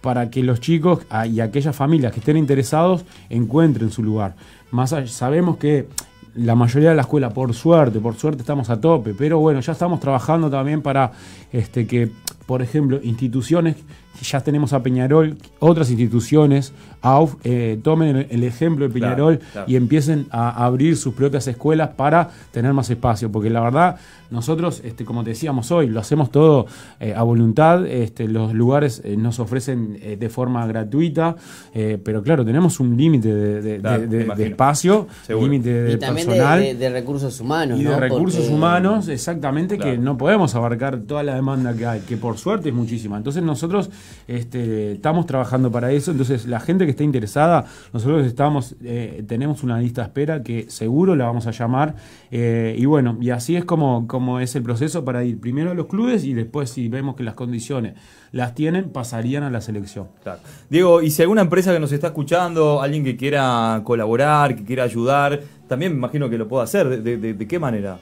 para 0.07 0.31
que 0.31 0.41
los 0.45 0.61
chicos 0.61 1.01
ah, 1.11 1.27
y 1.27 1.41
aquellas 1.41 1.75
familias 1.75 2.13
que 2.13 2.21
estén 2.21 2.37
interesados 2.37 3.05
encuentren 3.29 3.91
su 3.91 4.05
lugar. 4.05 4.37
Más 4.71 4.95
sabemos 5.07 5.57
que 5.57 5.89
la 6.37 6.55
mayoría 6.55 6.91
de 6.91 6.95
la 6.95 7.03
escuela, 7.03 7.31
por 7.31 7.53
suerte, 7.55 7.99
por 7.99 8.15
suerte 8.15 8.43
estamos 8.43 8.71
a 8.71 8.81
tope, 8.81 9.15
pero 9.15 9.41
bueno, 9.41 9.59
ya 9.59 9.73
estamos 9.73 9.99
trabajando 9.99 10.49
también 10.49 10.81
para 10.81 11.11
este, 11.51 11.89
que, 11.89 12.09
por 12.47 12.63
ejemplo, 12.63 13.01
instituciones, 13.03 13.79
ya 14.23 14.41
tenemos 14.41 14.73
a 14.73 14.83
Peñarol, 14.83 15.37
otras 15.59 15.91
instituciones, 15.91 16.73
AUF, 17.03 17.35
eh, 17.45 17.79
tomen 17.83 18.17
el, 18.17 18.27
el 18.31 18.45
ejemplo 18.45 18.87
de 18.89 18.93
Peñarol 18.93 19.39
claro. 19.53 19.67
y 19.71 19.77
empiecen 19.77 20.27
a 20.31 20.65
abrir 20.65 20.97
sus 20.97 21.15
propias 21.15 21.47
escuelas 21.47 21.91
para 21.97 22.31
tener 22.53 22.73
más 22.73 22.91
espacio, 22.91 23.31
porque 23.31 23.51
la 23.51 23.61
verdad, 23.61 23.97
nosotros, 24.31 24.81
este, 24.85 25.05
como 25.05 25.23
te 25.23 25.31
decíamos 25.31 25.71
hoy, 25.71 25.87
lo 25.89 26.01
hacemos 26.01 26.31
todo 26.33 26.67
eh, 26.99 27.15
a 27.15 27.23
voluntad, 27.23 27.87
este, 27.87 28.27
los 28.27 28.53
lugares 28.55 29.01
eh, 29.05 29.17
nos 29.17 29.39
ofrecen 29.39 29.99
eh, 30.03 30.17
de 30.19 30.29
forma 30.29 30.67
gratuita, 30.67 31.37
eh, 31.75 31.99
pero 32.03 32.23
claro, 32.23 32.45
tenemos 32.45 32.81
un 32.81 32.97
límite 32.97 33.33
de, 33.33 33.63
de- 33.63 33.81
Claro, 33.81 34.07
de- 34.07 34.25
de- 34.25 34.47
espacio, 34.49 35.07
límite 35.29 35.73
de 35.73 35.93
y 35.93 35.99
también 35.99 36.27
de, 36.27 36.33
personal. 36.33 36.61
de- 36.61 36.75
de 36.75 36.91
recursos 36.91 37.41
humanos. 37.41 37.79
y 37.79 37.85
de 37.85 37.97
recursos 38.01 38.41
Porque- 38.41 38.55
humanos, 38.55 39.09
exactamente, 39.09 39.79
que 39.79 39.97
no 39.99 40.17
podemos 40.17 40.55
abarcar 40.55 40.99
toda 41.01 41.23
la 41.23 41.35
demanda 41.35 41.75
que 41.75 41.87
hay, 41.87 42.01
que 42.01 42.17
por 42.17 42.37
suerte 42.39 42.71
es 42.71 42.75
muchísima. 42.75 43.17
Entonces 43.17 43.43
nosotros 43.43 43.91
este, 44.29 44.93
estamos 44.93 45.27
trabajando 45.27 45.71
para 45.71 45.93
eso. 45.93 46.11
Entonces 46.11 46.47
la 46.47 46.61
gente 46.61 46.85
que 46.85 46.91
esté 46.91 47.05
interesada, 47.05 47.65
nosotros 47.93 48.27
estamos, 48.27 48.75
eh, 48.83 49.25
tenemos 49.27 49.63
una 49.63 49.79
lista 49.81 50.03
de 50.03 50.07
espera 50.09 50.43
que 50.43 50.67
seguro 50.69 51.17
la 51.17 51.27
vamos 51.27 51.47
a 51.47 51.51
llamar. 51.51 51.95
eh, 52.31 52.75
y 52.79 52.85
bueno, 52.87 53.17
y 53.21 53.31
así 53.31 53.57
es 53.57 53.65
como, 53.65 54.07
como 54.09 54.41
es 54.41 54.55
el 54.57 54.63
proceso 54.63 55.05
para 55.05 55.25
ir 55.25 55.39
primero 55.41 55.71
a 55.71 55.75
los 55.75 55.87
clubes 55.87 56.25
y 56.25 56.35
después 56.35 56.71
si 56.71 56.89
vemos 56.89 57.17
que 57.17 57.23
las 57.23 57.35
condiciones 57.35 57.95
las 58.33 58.55
tienen, 58.55 58.91
pasarían 58.91 59.43
a 59.45 59.51
la 59.51 59.61
selección. 59.61 60.09
Claro. 60.23 60.41
Diego, 60.69 61.01
y 61.03 61.11
si 61.11 61.23
alguna 61.23 61.43
empresa 61.43 61.73
que 61.73 61.81
nos 61.81 61.93
está 61.93 62.09
escuchando, 62.09 62.83
alguien 62.83 63.05
que 63.05 63.17
quiera 63.17 63.81
colaborar, 63.85 64.57
que 64.57 64.65
quiera 64.65 64.83
ayudar, 64.85 65.41
también 65.69 65.93
me 65.93 65.99
imagino 65.99 66.29
que 66.29 66.37
lo 66.37 66.47
pueda 66.49 66.65
hacer. 66.65 66.89
¿De, 66.89 67.01
de- 67.01 67.17
de- 67.17 67.35
de 67.35 67.47
qué 67.47 67.59
manera? 67.59 67.99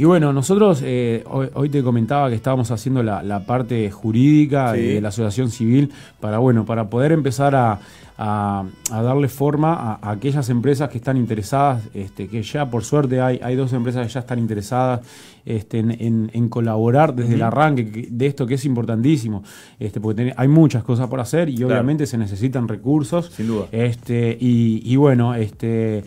Y 0.00 0.04
bueno, 0.04 0.32
nosotros 0.32 0.80
eh, 0.84 1.24
hoy, 1.28 1.48
hoy 1.54 1.68
te 1.68 1.82
comentaba 1.82 2.28
que 2.28 2.36
estábamos 2.36 2.70
haciendo 2.70 3.02
la, 3.02 3.20
la 3.24 3.44
parte 3.44 3.90
jurídica 3.90 4.72
Sí. 4.74 4.80
de, 4.80 5.00
la 5.00 5.08
asociación 5.08 5.50
civil 5.50 5.90
para 6.20 6.38
bueno, 6.38 6.64
para 6.64 6.88
poder 6.88 7.10
empezar 7.10 7.56
a, 7.56 7.80
a- 8.16 8.64
a 8.92 9.02
darle 9.02 9.26
forma 9.26 9.74
a, 9.74 9.98
a 10.00 10.10
aquellas 10.12 10.48
empresas 10.50 10.88
que 10.88 10.98
están 10.98 11.16
interesadas, 11.16 11.82
este, 11.94 12.28
que 12.28 12.44
ya 12.44 12.70
por 12.70 12.84
suerte 12.84 13.20
hay, 13.20 13.40
hay 13.42 13.56
dos 13.56 13.72
empresas 13.72 14.06
que 14.06 14.12
ya 14.12 14.20
están 14.20 14.38
interesadas 14.38 15.00
este, 15.44 15.80
en, 15.80 15.90
en- 15.90 16.30
en 16.32 16.48
colaborar 16.48 17.12
desde 17.12 17.34
el 17.34 17.42
arranque 17.42 17.90
que- 17.90 18.08
de 18.08 18.26
esto 18.26 18.46
que 18.46 18.54
es 18.54 18.64
importantísimo, 18.66 19.42
este, 19.80 20.00
porque 20.00 20.22
ten- 20.26 20.34
hay 20.36 20.46
muchas 20.46 20.84
cosas 20.84 21.08
por 21.08 21.18
hacer 21.18 21.48
y 21.48 21.56
Claro. 21.56 21.72
obviamente 21.74 22.06
se 22.06 22.16
necesitan 22.18 22.68
recursos. 22.68 23.32
Sin 23.34 23.48
duda. 23.48 23.66
Este, 23.72 24.36
y, 24.40 24.80
y 24.84 24.94
bueno, 24.94 25.34
este, 25.34 26.04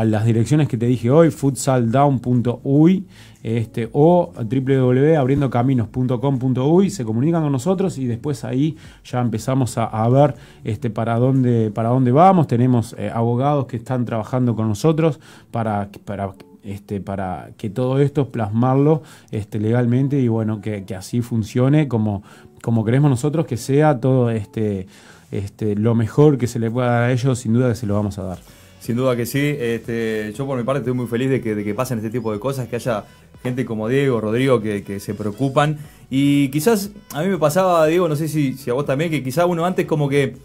a 0.00 0.04
las 0.04 0.24
direcciones 0.24 0.66
que 0.66 0.76
te 0.78 0.86
dije 0.86 1.10
hoy, 1.10 1.30
futsaldown.uy 1.30 3.06
este, 3.42 3.90
o 3.92 4.32
www.abriendocaminos.com.uy, 4.34 6.88
se 6.88 7.04
comunican 7.04 7.42
con 7.42 7.52
nosotros 7.52 7.98
y 7.98 8.06
después 8.06 8.44
ahí 8.44 8.78
ya 9.04 9.20
empezamos 9.20 9.76
a, 9.76 10.08
ver 10.08 10.36
este, 10.64 10.88
para, 10.88 11.18
dónde, 11.18 11.70
para 11.70 11.90
dónde 11.90 12.12
vamos. 12.12 12.46
Tenemos 12.46 12.96
eh, 12.98 13.10
abogados 13.12 13.66
que 13.66 13.76
están 13.76 14.06
trabajando 14.06 14.56
con 14.56 14.68
nosotros 14.68 15.20
para, 15.50 15.90
para 16.06 16.32
este, 16.62 17.02
para 17.02 17.50
que 17.58 17.68
todo 17.68 17.98
esto 17.98 18.30
plasmarlo 18.30 19.02
este, 19.30 19.60
legalmente 19.60 20.18
y 20.18 20.28
bueno, 20.28 20.62
que, 20.62 20.84
que 20.84 20.94
así 20.94 21.20
funcione 21.20 21.88
como, 21.88 22.22
como 22.62 22.86
queremos 22.86 23.10
nosotros, 23.10 23.44
que 23.44 23.58
sea 23.58 24.00
todo 24.00 24.30
este, 24.30 24.86
este, 25.30 25.76
lo 25.76 25.94
mejor 25.94 26.38
que 26.38 26.46
se 26.46 26.58
le 26.58 26.70
pueda 26.70 26.88
dar 26.88 27.02
a 27.02 27.12
ellos, 27.12 27.38
sin 27.38 27.52
duda 27.52 27.68
que 27.68 27.74
se 27.74 27.86
lo 27.86 27.96
vamos 27.96 28.18
a 28.18 28.22
dar. 28.22 28.38
Sin 28.80 28.96
duda 28.96 29.14
que 29.14 29.26
sí. 29.26 29.56
Este, 29.58 30.32
yo 30.36 30.46
por 30.46 30.58
mi 30.58 30.64
parte 30.64 30.80
estoy 30.80 30.94
muy 30.94 31.06
feliz 31.06 31.30
de 31.30 31.40
que, 31.40 31.74
pasen 31.74 31.98
este 31.98 32.10
tipo 32.10 32.32
de 32.32 32.40
cosas, 32.40 32.66
que 32.66 32.76
haya 32.76 33.04
gente 33.42 33.64
como 33.64 33.88
Diego, 33.88 34.20
Rodrigo, 34.20 34.60
que, 34.60 34.98
se 34.98 35.14
preocupan. 35.14 35.78
Y 36.10 36.48
quizás 36.48 36.90
a 37.14 37.22
mí 37.22 37.28
me 37.28 37.38
pasaba, 37.38 37.86
Diego, 37.86 38.08
no 38.08 38.16
sé 38.16 38.26
si, 38.26 38.56
a 38.68 38.72
vos 38.72 38.86
también, 38.86 39.10
que 39.10 39.22
quizás 39.22 39.44
uno 39.46 39.64
antes 39.64 39.86
como 39.86 40.08
que 40.08 40.36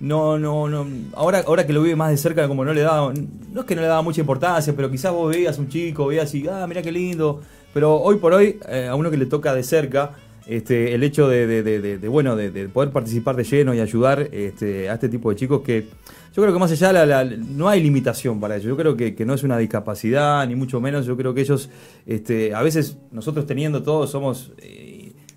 no, 0.00 0.38
no, 0.38 0.68
no. 0.68 0.86
Ahora, 1.14 1.42
ahora 1.46 1.66
que 1.66 1.72
lo 1.72 1.82
vive 1.82 1.96
más 1.96 2.10
de 2.10 2.18
cerca, 2.18 2.46
como 2.46 2.64
no 2.64 2.72
le 2.72 2.82
daba, 2.82 3.12
no 3.52 3.60
es 3.60 3.66
que 3.66 3.74
no 3.74 3.80
le 3.80 3.88
daba 3.88 4.02
mucha 4.02 4.20
importancia, 4.20 4.74
pero 4.76 4.90
quizás 4.90 5.12
vos 5.12 5.34
veías 5.34 5.58
un 5.58 5.68
chico, 5.68 6.06
veías 6.06 6.32
y, 6.34 6.46
ah, 6.46 6.66
mira 6.68 6.82
qué 6.82 6.92
lindo. 6.92 7.40
Pero 7.72 7.96
hoy 7.96 8.16
por 8.16 8.32
hoy, 8.32 8.58
eh, 8.68 8.86
a 8.88 8.94
uno 8.94 9.10
que 9.10 9.16
le 9.16 9.26
toca 9.26 9.54
de 9.54 9.62
cerca, 9.62 10.12
este, 10.48 10.94
el 10.94 11.02
hecho 11.02 11.28
de, 11.28 11.98
bueno, 12.08 12.34
de, 12.34 12.68
poder 12.68 12.90
participar 12.90 13.36
de 13.36 13.44
lleno 13.44 13.74
y 13.74 13.80
ayudar 13.80 14.30
este, 14.32 14.88
a 14.88 14.94
este 14.94 15.10
tipo 15.10 15.28
de 15.28 15.36
chicos 15.36 15.60
que 15.60 15.86
yo 16.34 16.42
creo 16.42 16.54
que 16.54 16.58
más 16.58 16.72
allá 16.72 16.92
la, 16.92 17.04
la, 17.04 17.24
no 17.24 17.68
hay 17.68 17.82
limitación 17.82 18.40
para 18.40 18.56
ellos. 18.56 18.68
Yo 18.68 18.76
creo 18.76 18.96
que, 18.96 19.14
que, 19.14 19.26
no 19.26 19.34
es 19.34 19.42
una 19.42 19.58
discapacidad, 19.58 20.46
ni 20.46 20.54
mucho 20.54 20.80
menos. 20.80 21.04
Yo 21.04 21.16
creo 21.16 21.34
que 21.34 21.42
ellos, 21.42 21.68
este, 22.06 22.54
a 22.54 22.62
veces 22.62 22.96
nosotros 23.10 23.44
teniendo 23.44 23.82
todos 23.82 24.10
somos 24.10 24.52
eh, 24.58 24.87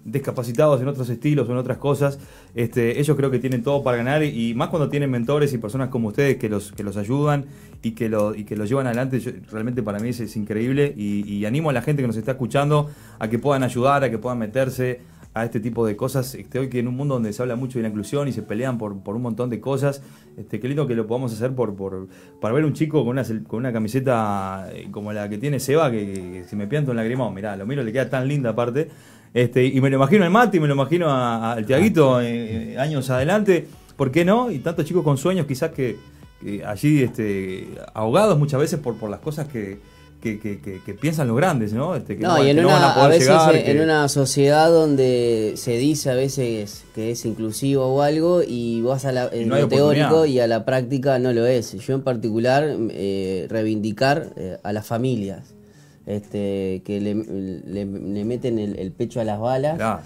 discapacitados 0.04 0.82
en 0.82 0.88
otros 0.88 1.10
estilos 1.10 1.48
o 1.48 1.52
en 1.52 1.58
otras 1.58 1.78
cosas. 1.78 2.20
Este, 2.56 3.00
ellos 3.00 3.16
creo 3.18 3.32
que 3.32 3.40
tienen 3.40 3.64
todo 3.64 3.84
para 3.84 3.98
ganar 3.98 4.24
y 4.24 4.54
más 4.56 4.70
cuando 4.70 4.90
tienen 4.90 5.10
mentores 5.10 5.54
y 5.54 5.58
personas 5.58 5.90
como 5.90 6.10
ustedes 6.10 6.38
que 6.38 6.50
los, 6.50 6.72
que 6.72 6.84
los 6.84 6.98
ayudan 6.98 7.46
y 7.82 7.92
que 7.92 8.10
lo, 8.10 8.36
y 8.36 8.44
que 8.44 8.56
los 8.56 8.70
llevan 8.70 8.88
adelante. 8.88 9.20
realmente 9.52 9.84
para 9.84 10.00
mí 10.00 10.10
es, 10.10 10.20
es 10.20 10.36
increíble 10.36 10.94
y, 10.96 11.28
y 11.32 11.46
animo 11.46 11.70
a 11.70 11.74
la 11.74 11.82
gente 11.82 12.02
que 12.02 12.08
nos 12.08 12.18
está 12.18 12.32
escuchando 12.32 12.90
a 13.20 13.28
que 13.30 13.40
puedan 13.40 13.64
ayudar, 13.64 14.04
a 14.04 14.10
que 14.10 14.18
puedan 14.18 14.40
meterse 14.40 15.02
a 15.34 15.46
este 15.46 15.60
tipo 15.60 15.86
de 15.86 15.96
cosas. 15.96 16.36
Este, 16.36 16.60
hoy 16.60 16.70
que 16.70 16.80
en 16.80 16.88
un 16.88 16.96
mundo 16.96 17.16
donde 17.16 17.32
se 17.34 17.42
habla 17.42 17.56
mucho 17.56 17.80
de 17.80 17.84
la 17.84 17.90
inclusión 17.90 18.28
y 18.28 18.34
se 18.34 18.42
pelean 18.42 18.78
por, 18.78 19.02
por 19.02 19.16
un 19.16 19.22
montón 19.22 19.50
de 19.50 19.60
cosas, 19.60 20.02
este, 20.38 20.60
qué 20.60 20.68
lindo 20.68 20.88
que 20.88 20.96
lo 20.96 21.08
podamos 21.08 21.34
hacer 21.34 21.54
por, 21.54 21.76
por 21.76 22.08
para 22.40 22.54
ver 22.54 22.66
un 22.66 22.74
chico 22.74 23.00
con 23.06 23.10
una, 23.10 23.24
con 23.48 23.60
una 23.60 23.72
camiseta 23.72 24.70
eh, 24.74 24.88
como 24.92 25.14
la 25.14 25.30
que 25.30 25.38
tiene 25.38 25.60
Seba, 25.60 25.92
que, 25.92 26.44
si 26.48 26.56
me 26.56 26.68
pianto 26.68 26.92
en 26.92 26.98
lagrimón, 26.98 27.34
mirá, 27.34 27.56
lo 27.56 27.66
miro, 27.66 27.84
le 27.84 27.92
queda 27.92 28.10
tan 28.10 28.28
linda 28.28 28.52
aparte. 28.52 28.90
Este, 29.34 29.66
y 29.66 29.80
me 29.80 29.90
lo 29.90 29.96
imagino 29.96 30.26
al 30.26 30.30
Mati, 30.30 30.60
me 30.60 30.68
lo 30.68 30.74
imagino 30.74 31.10
al 31.10 31.66
Tiaguito 31.66 32.16
ah, 32.16 32.26
eh, 32.26 32.76
años 32.78 33.10
adelante, 33.10 33.66
¿por 33.96 34.12
qué 34.12 34.26
no? 34.26 34.52
Y 34.52 34.60
tantos 34.60 34.86
chicos 34.86 35.04
con 35.04 35.18
sueños 35.18 35.46
quizás 35.46 35.72
que, 35.72 35.98
que 36.42 36.66
allí 36.66 37.02
este, 37.02 37.70
ahogados 37.94 38.38
muchas 38.38 38.60
veces 38.60 38.80
por, 38.80 38.98
por 38.98 39.10
las 39.10 39.22
cosas 39.22 39.48
que, 39.48 39.80
que, 40.22 40.38
que, 40.38 40.60
que, 40.86 40.94
piensan 40.94 41.30
los 41.30 41.38
grandes, 41.38 41.72
¿no? 41.72 41.96
Este, 41.96 42.18
que 42.18 42.24
no, 42.24 42.44
y 42.44 42.50
en, 42.50 42.60
una, 42.60 42.94
a, 42.94 43.08
veces 43.08 43.30
en 43.54 43.80
una 43.80 44.10
sociedad 44.10 44.70
donde 44.70 45.54
se 45.56 45.78
dice 45.78 46.12
a 46.12 46.16
veces 46.16 46.84
que 46.94 47.12
es 47.12 47.26
inclusivo 47.26 47.86
o 47.86 48.02
algo 48.02 48.42
y 48.46 48.82
vas 48.82 49.06
a 49.06 49.14
la, 49.14 49.30
en 49.32 49.48
lo 49.48 49.68
teórico 49.70 50.26
y 50.26 50.40
a 50.42 50.48
la 50.48 50.66
práctica 50.66 51.18
no 51.20 51.32
lo 51.32 51.48
es. 51.48 51.72
Yo 51.74 51.96
en 51.96 52.02
particular 52.02 52.76
eh, 52.92 53.48
reivindicar 53.50 54.34
eh, 54.36 54.58
a 54.62 54.74
las 54.74 54.86
familias 54.86 55.54
este, 56.06 56.82
que 56.86 57.00
le, 57.02 57.16
le, 57.16 58.26
meten 58.26 58.60
el, 58.60 58.92
pecho 58.92 59.22
a 59.22 59.24
las 59.24 59.40
balas. 59.40 59.78
Claro, 59.78 60.02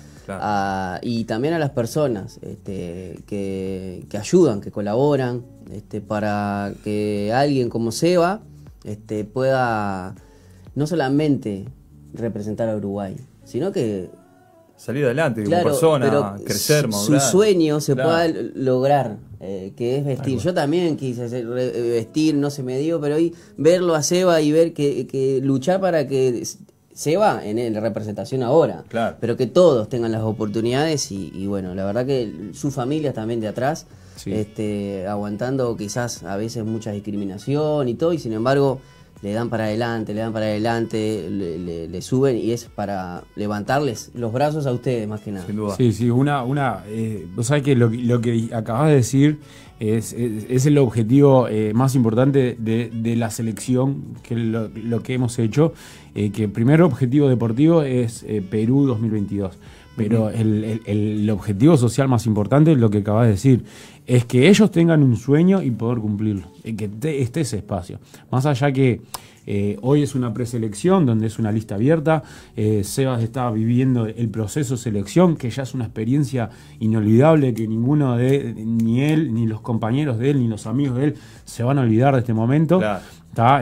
y 1.01 1.25
también 1.25 1.53
a 1.53 1.59
las 1.59 1.69
personas 1.69 2.39
este, 2.41 3.19
que, 3.27 4.05
que 4.09 4.17
ayudan, 4.17 4.61
que 4.61 4.71
colaboran, 4.71 5.43
este, 5.71 6.01
para 6.01 6.73
que 6.83 7.31
alguien 7.33 7.69
como 7.69 7.91
Seba 7.91 8.41
este, 8.83 9.23
pueda 9.23 10.15
no 10.73 10.87
solamente 10.87 11.65
representar 12.13 12.69
a 12.69 12.75
Uruguay, 12.75 13.15
sino 13.43 13.71
que 13.71 14.09
salir 14.77 15.05
adelante 15.05 15.43
como 15.43 15.63
persona, 15.63 16.35
crecer, 16.45 16.87
madurar. 16.87 17.21
Su 17.21 17.31
sueño 17.31 17.79
se 17.79 17.95
pueda 17.95 18.27
lograr, 18.27 19.17
eh, 19.39 19.73
que 19.75 19.97
es 19.97 20.05
vestir. 20.05 20.39
Yo 20.39 20.53
también 20.53 20.97
quise 20.97 21.27
vestir, 21.43 22.35
no 22.35 22.49
se 22.49 22.63
me 22.63 22.77
dio, 22.77 22.99
pero 22.99 23.15
hoy 23.15 23.33
verlo 23.57 23.95
a 23.95 24.03
Seba 24.03 24.41
y 24.41 24.51
ver 24.51 24.73
que, 24.73 25.39
luchar 25.43 25.79
para 25.79 26.07
que 26.07 26.43
Seba 26.93 27.45
en 27.45 27.73
la 27.73 27.79
representación 27.79 28.43
ahora, 28.43 28.83
pero 29.19 29.37
que 29.37 29.47
todos 29.47 29.89
tengan 29.89 30.11
las 30.11 30.21
oportunidades 30.21 31.11
y, 31.11 31.47
bueno, 31.47 31.75
la 31.75 31.85
verdad 31.85 32.05
que 32.05 32.51
su 32.53 32.71
familia 32.71 33.13
también 33.13 33.39
de 33.39 33.47
atrás 33.47 33.87
este, 34.25 35.05
aguantando 35.07 35.75
quizás 35.75 36.23
a 36.23 36.37
veces 36.37 36.63
mucha 36.63 36.91
discriminación 36.91 37.89
y 37.89 37.95
todo, 37.95 38.13
y 38.13 38.17
sin 38.17 38.33
embargo 38.33 38.79
le 39.25 39.33
dan 39.33 39.49
para 39.49 39.63
adelante, 39.63 40.13
le 40.13 40.21
dan 40.21 40.31
para 40.33 40.45
adelante, 40.45 41.27
le, 41.31 42.01
suben 42.03 42.37
y 42.37 42.51
es 42.51 42.65
para 42.65 43.23
levantarles 43.35 44.11
los 44.13 44.31
brazos 44.31 44.67
a 44.67 44.71
ustedes 44.71 45.07
más 45.07 45.21
que 45.21 45.31
nada. 45.31 45.47
Sin 45.47 45.55
duda. 45.55 45.75
Sí, 45.75 45.93
sí, 45.93 46.11
una, 46.11 46.43
una, 46.43 46.83
eh, 46.85 47.25
vos 47.35 47.47
sabés 47.47 47.63
que 47.63 47.75
lo, 47.75 47.89
que 48.21 48.49
acabas 48.53 48.89
de 48.89 48.95
decir 48.97 49.39
es, 49.79 50.13
es, 50.13 50.67
el 50.67 50.77
objetivo 50.77 51.47
eh, 51.47 51.73
más 51.73 51.95
importante 51.95 52.55
de, 52.59 53.15
la 53.15 53.31
selección, 53.31 54.13
que 54.21 54.35
lo, 54.35 54.67
lo 54.67 55.01
que 55.01 55.15
hemos 55.15 55.39
hecho, 55.39 55.73
eh, 56.13 56.29
que 56.29 56.43
el 56.43 56.51
primer 56.51 56.83
objetivo 56.83 57.27
deportivo 57.27 57.81
es 57.81 58.23
Perú 58.51 58.85
2022. 58.85 59.57
Pero 59.95 60.29
el, 60.29 60.81
el, 60.85 61.29
objetivo 61.29 61.77
social 61.77 62.07
más 62.07 62.25
importante 62.25 62.71
es 62.71 62.77
lo 62.77 62.89
que 62.89 62.97
acabas 62.97 63.25
de 63.25 63.31
decir, 63.31 63.63
es 64.05 64.25
que 64.25 64.49
ellos 64.49 64.69
tengan 64.71 65.01
un 65.03 65.15
sueño 65.15 65.61
y 65.61 65.71
poder 65.71 65.99
cumplirlo, 65.99 66.47
que 66.63 66.89
esté 67.21 67.41
ese 67.41 67.57
espacio. 67.57 67.99
Más 68.29 68.45
allá 68.45 68.71
que 68.71 69.01
eh, 69.47 69.77
hoy 69.81 70.01
es 70.01 70.15
una 70.15 70.33
preselección 70.33 71.05
donde 71.05 71.27
es 71.27 71.37
una 71.37 71.51
lista 71.51 71.75
abierta, 71.75 72.23
eh, 72.55 72.83
Sebas 72.83 73.21
está 73.21 73.49
viviendo 73.51 74.05
el 74.05 74.29
proceso 74.29 74.75
de 74.75 74.81
selección, 74.81 75.35
que 75.35 75.49
ya 75.49 75.63
es 75.63 75.73
una 75.73 75.85
experiencia 75.85 76.49
inolvidable 76.79 77.53
que 77.53 77.67
ninguno 77.67 78.17
de, 78.17 78.53
ni 78.55 79.01
él, 79.01 79.33
ni 79.33 79.45
los 79.45 79.61
compañeros 79.61 80.17
de 80.17 80.31
él, 80.31 80.39
ni 80.39 80.47
los 80.47 80.65
amigos 80.65 80.97
de 80.97 81.05
él 81.05 81.15
se 81.45 81.63
van 81.63 81.77
a 81.77 81.81
olvidar 81.81 82.15
de 82.15 82.21
este 82.21 82.33
momento. 82.33 82.81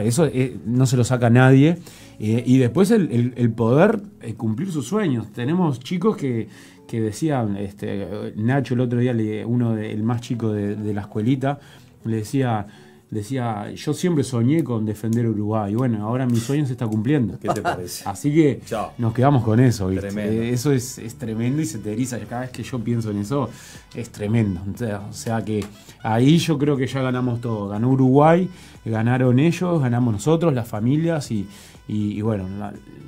Eso 0.02 0.26
eh, 0.26 0.56
no 0.64 0.86
se 0.86 0.96
lo 0.96 1.04
saca 1.04 1.30
nadie. 1.30 1.78
y 2.18 2.58
después 2.58 2.90
el, 2.90 3.52
poder 3.56 4.00
cumplir 4.36 4.70
sus 4.70 4.86
sueños. 4.86 5.32
Tenemos 5.32 5.80
chicos 5.80 6.16
que, 6.16 6.48
que 6.86 7.00
decían, 7.00 7.56
este, 7.56 8.32
Nacho 8.36 8.74
el 8.74 8.80
otro 8.80 9.00
día, 9.00 9.14
uno 9.46 9.76
el 9.76 10.02
más 10.02 10.20
chico 10.20 10.52
de, 10.52 10.94
la 10.94 11.02
escuelita, 11.02 11.58
le 12.04 12.16
decía, 12.18 12.66
decía, 13.14 13.72
yo 13.72 13.94
siempre 13.94 14.24
soñé 14.24 14.62
con 14.62 14.84
defender 14.84 15.26
Uruguay. 15.26 15.72
Y 15.72 15.76
bueno, 15.76 16.04
ahora 16.04 16.26
mi 16.26 16.36
sueño 16.36 16.66
se 16.66 16.72
está 16.72 16.86
cumpliendo. 16.86 17.38
¿Qué 17.38 17.48
te 17.48 17.62
parece? 17.62 18.02
Así 18.08 18.34
que 18.34 18.60
nos 18.98 19.14
quedamos 19.14 19.44
con 19.44 19.60
eso. 19.60 19.88
¿viste? 19.88 20.50
Eso 20.50 20.72
es, 20.72 20.98
es, 20.98 21.14
tremendo 21.14 21.62
y 21.62 21.66
se 21.66 21.78
te 21.78 21.92
eriza. 21.92 22.18
Cada 22.18 22.42
vez 22.42 22.50
que 22.50 22.62
yo 22.62 22.78
pienso 22.80 23.10
en 23.10 23.18
eso, 23.18 23.48
es 23.94 24.10
tremendo. 24.10 24.60
O 25.08 25.12
sea 25.12 25.44
que 25.44 25.64
ahí 26.02 26.38
yo 26.38 26.58
creo 26.58 26.76
que 26.76 26.86
ya 26.86 27.00
ganamos 27.00 27.40
todo. 27.40 27.68
Ganó 27.68 27.90
Uruguay, 27.90 28.48
ganaron 28.84 29.38
ellos, 29.38 29.80
ganamos 29.80 30.12
nosotros, 30.12 30.52
las 30.52 30.68
familias 30.68 31.30
y 31.30 31.46
y, 31.86 32.22
bueno, 32.22 32.48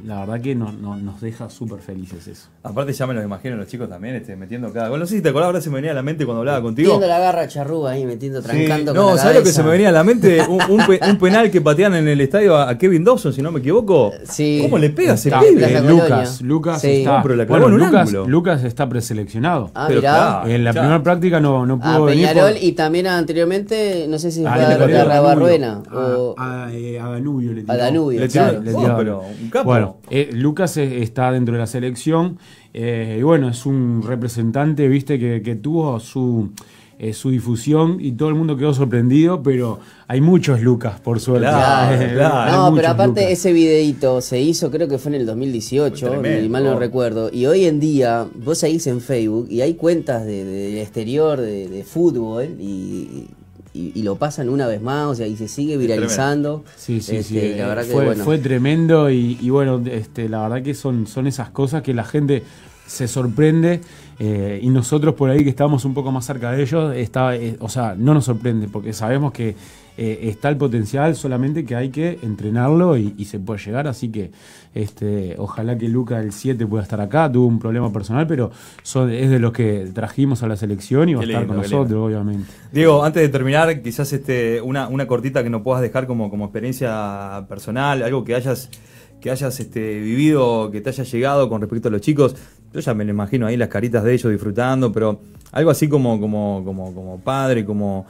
la, 0.05 0.21
verdad 0.21 0.39
que 0.43 0.55
no, 0.55 0.71
nos 0.71 1.21
deja 1.23 1.49
súper 1.49 1.81
felices 1.81 2.29
eso. 2.29 2.49
Aparte 2.63 2.93
ya 2.93 3.07
me 3.07 3.15
lo 3.15 3.23
imagino 3.23 3.57
los 3.57 3.69
chicos 3.69 3.89
también 3.89 4.17
este, 4.17 4.37
metiendo 4.37 4.71
cada 4.71 4.89
gol. 4.89 5.01
No 5.01 5.07
sé 5.07 5.17
si 5.17 5.23
te 5.23 5.31
acordás, 5.31 5.47
ahora 5.47 5.61
se 5.63 5.71
me 5.71 5.77
venía 5.77 5.93
a 5.93 5.95
la 5.95 6.03
mente 6.03 6.27
cuando 6.27 6.41
hablaba 6.41 6.61
contigo. 6.61 6.93
Metiendo 6.93 7.07
la 7.07 7.19
garra 7.19 7.49
charrúa 7.49 7.93
ahí, 7.93 8.05
metiendo, 8.05 8.43
trancando 8.43 8.93
No, 8.93 9.17
¿sabes 9.17 9.39
lo 9.39 9.43
que 9.43 9.51
se 9.51 9.63
me 9.63 9.71
venía 9.71 9.89
a 9.89 9.93
la 9.93 10.05
mente? 10.05 10.43
Un, 10.47 11.19
penal 11.19 11.51
que 11.51 11.63
patean 11.63 11.95
en 11.95 12.07
el 12.07 12.21
estadio 12.21 12.55
a, 12.55 12.77
Kevin 12.77 13.03
Dawson, 13.03 13.33
si 13.33 13.41
no 13.41 13.51
me 13.51 13.61
equivoco. 13.61 14.13
Sí. 14.29 14.59
¿Cómo 14.61 14.77
le 14.77 14.91
pega 14.91 15.15
ese 15.15 15.31
pibe? 15.31 15.81
Lucas, 15.81 16.43
Lucas 16.43 16.85
está... 16.85 17.25
Lucas, 17.25 18.13
Lucas 18.13 18.65
está 18.65 18.87
preseleccionado. 18.87 19.71
Ah, 19.75 19.87
pero 19.89 20.01
claro, 20.01 20.51
en 20.51 20.65
la 20.65 20.73
primera 20.73 21.03
práctica 21.03 21.41
no, 21.41 21.65
no 21.65 21.81
pudo 21.81 22.05
a 22.05 22.07
venir. 22.11 22.29
Peñarol 22.29 22.57
y 22.61 22.73
también 22.73 23.07
anteriormente, 23.07 24.07
no 24.07 24.19
sé 24.19 24.31
si 24.31 24.43
fue 24.43 24.51
a, 24.51 25.17
a, 25.17 25.21
Barruena. 25.21 25.83
A, 25.91 26.67
a, 26.67 27.11
Danubio 27.11 27.55
le 27.55 27.63
tiró. 27.63 27.73
A 27.73 27.77
Danubio, 27.79 28.29
claro. 28.29 28.66
Bueno, 29.65 29.97
eh, 30.11 30.31
Lucas 30.33 30.77
está 30.77 31.33
dentro 31.33 31.55
de 31.55 31.61
la 31.61 31.67
selección 31.67 32.39
eh, 32.79 33.17
y 33.19 33.23
bueno, 33.23 33.49
es 33.49 33.65
un 33.65 34.03
representante, 34.07 34.87
viste, 34.89 35.19
que, 35.19 35.55
tuvo 35.57 35.99
su, 35.99 36.51
eh, 36.99 37.13
su 37.15 37.31
difusión 37.31 37.97
y 38.01 38.13
todo 38.13 38.29
el 38.29 38.35
mundo 38.35 38.57
quedó 38.57 38.75
sorprendido, 38.75 39.43
pero 39.43 39.81
hay 40.07 40.21
muchos 40.21 40.61
Lucas, 40.61 41.01
por 41.01 41.19
suerte. 41.19 41.47
no, 41.47 42.73
pero 42.75 42.89
aparte 42.91 43.33
ese 43.33 43.53
videito 43.53 44.21
se 44.21 44.41
hizo, 44.41 44.71
creo 44.71 44.89
que 44.89 44.99
fue 44.99 45.13
en 45.13 45.21
el 45.21 45.27
2018, 45.27 46.23
y 46.45 46.49
mal 46.49 46.65
no 46.65 46.79
recuerdo. 46.79 47.31
Y 47.33 47.47
hoy 47.47 47.65
en 47.65 47.81
día, 47.81 48.27
vos 48.35 48.59
seguís 48.59 48.87
en 48.89 49.01
Facebook 49.01 49.47
y 49.51 49.63
hay 49.63 49.75
cuentas 49.75 50.27
del 50.27 50.47
de, 50.47 50.83
exterior, 50.83 51.41
de, 51.41 51.69
de, 51.69 51.83
fútbol, 51.83 52.57
y 52.61 53.27
y, 53.95 54.03
lo 54.03 54.17
pasan 54.17 54.49
una 54.49 54.67
vez 54.67 54.81
más, 54.81 55.07
o 55.07 55.15
sea, 55.15 55.27
y 55.27 55.37
se 55.37 55.49
sigue 55.49 55.77
viralizando. 55.77 56.65
Sí, 56.77 57.01
sí, 57.01 57.23
sí. 57.23 57.39
Este, 57.39 57.59
la 57.59 57.69
verdad 57.69 57.85
fue, 57.85 58.15
que, 58.15 58.23
fue 58.23 58.39
tremendo 58.39 59.11
y, 59.11 59.51
bueno, 59.51 59.83
este, 59.87 60.29
la 60.29 60.43
verdad 60.43 60.63
que 60.63 60.75
son, 60.75 61.07
son 61.07 61.27
esas 61.27 61.51
cosas 61.51 61.83
que 61.83 61.95
la 61.95 62.05
gente 62.05 62.43
se 62.87 63.09
sorprende 63.09 63.81
Eh, 64.19 64.61
y 64.63 64.71
nosotros 64.71 65.15
por 65.15 65.29
ahí 65.29 65.45
que 65.45 65.51
estamos 65.51 65.85
un 65.85 65.93
poco 65.93 66.11
más 66.11 66.25
cerca 66.25 66.51
de 66.51 66.63
ellos, 66.63 66.95
está, 66.97 67.37
eh, 67.37 67.57
o 67.61 67.69
sea, 67.69 67.95
no 67.99 68.15
nos 68.15 68.25
sorprende 68.25 68.67
porque 68.67 68.95
sabemos 68.95 69.31
que 69.31 69.55
eh, 69.99 70.29
está 70.29 70.49
el 70.49 70.57
potencial, 70.57 71.15
solamente 71.17 71.65
que 71.65 71.75
hay 71.75 71.91
que 71.91 72.19
entrenarlo 72.23 72.97
y, 72.97 73.25
se 73.25 73.39
puede 73.39 73.61
llegar. 73.63 73.87
Así 73.87 74.11
que 74.11 74.31
este, 74.75 75.35
ojalá 75.39 75.77
que 75.77 75.89
Luca 75.89 76.21
el 76.21 76.33
7 76.33 76.67
pueda 76.67 76.83
estar 76.83 77.01
acá. 77.01 77.31
Tuvo 77.31 77.47
un 77.47 77.59
problema 77.59 77.93
personal, 77.93 78.27
pero 78.27 78.51
son, 78.83 79.11
es 79.11 79.31
de 79.31 79.39
los 79.39 79.53
que 79.53 79.91
trajimos 79.95 80.43
a 80.43 80.49
la 80.49 80.57
selección 80.57 81.09
y 81.09 81.15
va 81.15 81.23
a 81.23 81.25
estar 81.25 81.47
con 81.47 81.57
nosotros, 81.57 82.07
obviamente. 82.07 82.47
Diego, 82.73 83.05
antes 83.05 83.23
de 83.23 83.29
terminar, 83.29 83.83
quizás 83.83 84.13
este, 84.13 84.61
una, 84.61 84.89
una 84.89 85.07
cortita 85.07 85.43
que 85.43 85.51
nos 85.51 85.63
puedas 85.63 85.81
dejar 85.83 86.07
como, 86.07 86.31
como 86.31 86.45
experiencia 86.45 87.47
personal, 87.49 88.03
algo 88.03 88.25
que 88.25 88.35
hayas 88.35 88.71
que 89.21 89.31
hayas 89.31 89.59
este, 89.61 90.01
vivido, 90.01 90.71
que 90.71 90.81
te 90.81 90.91
haya 90.91 91.05
llegado 91.05 91.49
con 91.49 91.61
respecto 91.61 91.89
a 91.89 91.91
los 91.91 92.01
chicos. 92.01 92.37
Yo 92.77 92.83
ya 92.83 92.93
me 92.93 93.07
lo 93.07 93.11
imagino 93.11 93.47
ahí 93.47 93.57
las 93.57 93.71
caritas 93.71 94.05
de 94.05 94.13
ellos 94.13 94.31
disfrutando, 94.31 94.93
pero 94.93 95.19
algo 95.53 95.71
así 95.71 95.89
como, 95.89 96.21
como, 96.21 96.63
como, 96.63 96.93
como 96.95 97.19
padre, 97.21 97.65
como 97.65 98.05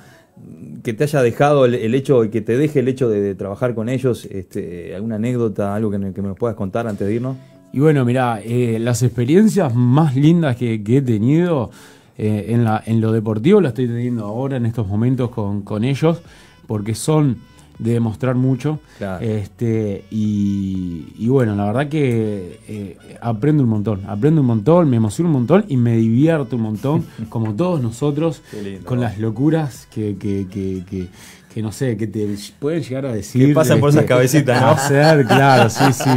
que 0.83 0.93
te 0.93 1.05
haya 1.05 1.23
dejado 1.23 1.67
el, 1.67 1.95
hecho 1.95 2.25
y 2.25 2.31
que 2.31 2.41
te 2.41 2.59
deje 2.59 2.81
el 2.81 2.89
hecho 2.89 3.09
de, 3.09 3.37
trabajar 3.37 3.77
con 3.77 3.89
ellos, 3.89 4.25
este, 4.25 4.93
alguna 4.97 5.15
anécdota, 5.15 5.73
algo 5.73 5.93
que, 5.93 6.13
que, 6.13 6.21
me 6.21 6.35
puedas 6.35 6.57
contar 6.57 6.89
antes 6.89 7.07
de 7.07 7.15
irnos. 7.15 7.37
Y 7.73 7.79
bueno, 7.79 8.05
mira, 8.05 8.41
eh, 8.43 8.81
las 8.81 9.05
experiencias 9.05 9.73
más 9.73 10.17
lindas 10.17 10.57
que, 10.57 10.75
he 10.75 11.03
tenido 11.03 11.71
eh, 12.19 12.47
en, 12.49 12.65
la, 12.65 12.83
en 12.85 13.01
lo 13.01 13.13
deportivo 13.13 13.61
las 13.61 13.71
estoy 13.71 13.87
teniendo 13.87 14.25
ahora 14.25 14.57
en 14.57 14.67
estos 14.67 14.89
momentos 14.89 15.31
con, 15.31 15.63
con 15.63 15.85
ellos, 15.85 16.23
porque 16.67 16.97
son 16.97 17.37
de 17.79 17.93
demostrar 17.93 18.35
mucho. 18.35 18.81
Este, 19.21 20.05
y, 20.11 21.29
bueno, 21.29 21.55
la 21.55 21.67
verdad 21.67 21.89
que 21.89 22.61
eh, 22.69 22.97
aprendo 23.21 23.63
un 23.63 23.69
montón, 23.69 24.03
aprendo 24.07 24.41
un 24.41 24.47
montón, 24.47 24.89
me 24.89 24.97
emociono 24.97 25.29
un 25.29 25.35
montón 25.35 25.65
y 25.69 25.77
me 25.77 25.97
divierto 25.97 26.57
un 26.57 26.63
montón, 26.63 27.07
como 27.29 27.55
todos 27.55 27.81
nosotros, 27.83 28.43
con 28.85 29.01
las 29.01 29.19
locuras 29.19 29.87
que, 29.91 30.17
que, 30.17 30.47
que, 30.51 31.09
que 31.57 31.63
no 31.63 31.73
sé, 31.73 31.97
que 31.97 32.07
te 32.07 32.29
pueden 32.59 32.83
llegar 32.83 33.07
a 33.07 33.15
decir. 33.15 33.47
Que 33.47 33.55
pasan 33.55 33.81
por 33.81 33.89
esas 33.89 34.03
este, 34.03 34.09
cabecitas, 34.15 34.61
¿no? 34.61 34.67
Hacer, 34.73 35.25
claro, 35.25 35.71
sí, 35.71 35.85
sí. 35.91 36.11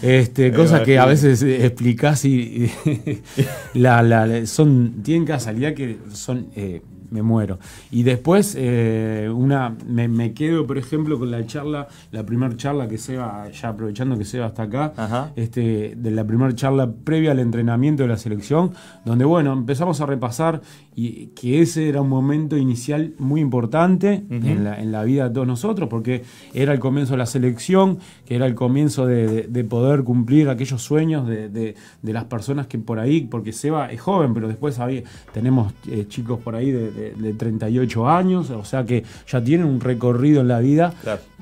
Este, 0.00 0.50
cosas 0.52 0.80
que 0.80 0.98
a 0.98 1.04
veces 1.04 1.42
explicás 1.42 2.24
y, 2.24 2.70
la, 3.74 4.02
la, 4.02 4.46
son, 4.46 5.02
tienen 5.02 5.26
casualidad 5.26 5.74
que 5.74 5.98
son 6.14 6.46
eh, 6.56 6.80
me 7.10 7.22
muero. 7.22 7.58
Y 7.90 8.02
después, 8.02 8.54
eh, 8.58 9.30
una 9.32 9.76
me, 9.86 10.32
quedo, 10.32 10.66
por 10.66 10.78
ejemplo, 10.78 11.18
con 11.18 11.30
la 11.30 11.46
charla, 11.46 11.88
la 12.12 12.24
primera 12.24 12.56
charla 12.56 12.88
que 12.88 12.98
Seba, 12.98 13.48
ya 13.50 13.68
aprovechando 13.68 14.16
que 14.18 14.24
Seba 14.24 14.46
hasta 14.46 14.64
acá, 14.64 15.32
este, 15.36 15.94
de 15.96 16.10
la 16.10 16.24
primera 16.24 16.54
charla 16.54 16.90
previa 16.92 17.32
al 17.32 17.40
entrenamiento 17.40 18.02
de 18.02 18.08
la 18.08 18.16
selección, 18.16 18.72
donde, 19.04 19.24
bueno, 19.24 19.52
empezamos 19.52 20.00
a 20.00 20.06
repasar 20.06 20.60
y 20.94 21.26
que 21.28 21.60
ese 21.60 21.88
era 21.88 22.00
un 22.00 22.08
momento 22.08 22.56
inicial 22.56 23.12
muy 23.18 23.42
importante 23.42 24.24
en, 24.30 24.64
la, 24.64 24.80
en, 24.80 24.92
la, 24.92 25.04
vida 25.04 25.28
de 25.28 25.34
todos 25.34 25.46
nosotros, 25.46 25.90
porque 25.90 26.24
era 26.54 26.72
el 26.72 26.78
comienzo 26.78 27.12
de 27.12 27.18
la 27.18 27.26
selección, 27.26 27.98
que 28.24 28.34
era 28.34 28.46
el 28.46 28.54
comienzo 28.54 29.06
de, 29.06 29.66
poder 29.68 30.04
cumplir 30.04 30.48
aquellos 30.48 30.82
sueños 30.82 31.26
de, 31.26 31.48
de, 31.50 31.74
las 32.02 32.24
personas 32.24 32.66
que 32.66 32.78
por 32.78 32.98
ahí, 32.98 33.22
porque 33.22 33.52
Seba 33.52 33.92
es 33.92 34.00
joven, 34.00 34.32
pero 34.32 34.48
después 34.48 34.78
había, 34.78 35.02
tenemos 35.34 35.74
eh, 35.86 36.06
chicos 36.08 36.40
por 36.40 36.54
ahí 36.54 36.70
de 36.70 36.90
de, 36.96 37.32
38 37.34 38.08
años, 38.08 38.50
o 38.50 38.64
sea 38.64 38.84
que 38.84 39.04
ya 39.28 39.42
tienen 39.42 39.66
un 39.66 39.80
recorrido 39.80 40.40
en 40.40 40.48
la 40.48 40.60
vida 40.60 40.94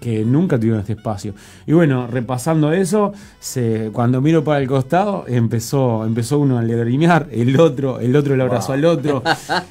que 0.04 0.22
nunca 0.22 0.58
tuvieron 0.58 0.80
este 0.80 0.92
espacio. 0.92 1.32
Y 1.66 1.72
bueno, 1.72 2.06
repasando 2.06 2.74
eso, 2.74 3.14
se, 3.40 3.88
cuando 3.90 4.20
miro 4.20 4.44
para 4.44 4.60
el 4.60 4.68
costado, 4.68 5.24
empezó, 5.26 6.04
empezó 6.04 6.38
uno 6.38 6.58
a 6.58 6.62
lagrimear, 6.62 7.28
el 7.32 7.58
otro, 7.58 8.00
el 8.00 8.14
otro 8.14 8.36
le 8.36 8.42
abrazó 8.42 8.74
al 8.74 8.84
otro. 8.84 9.22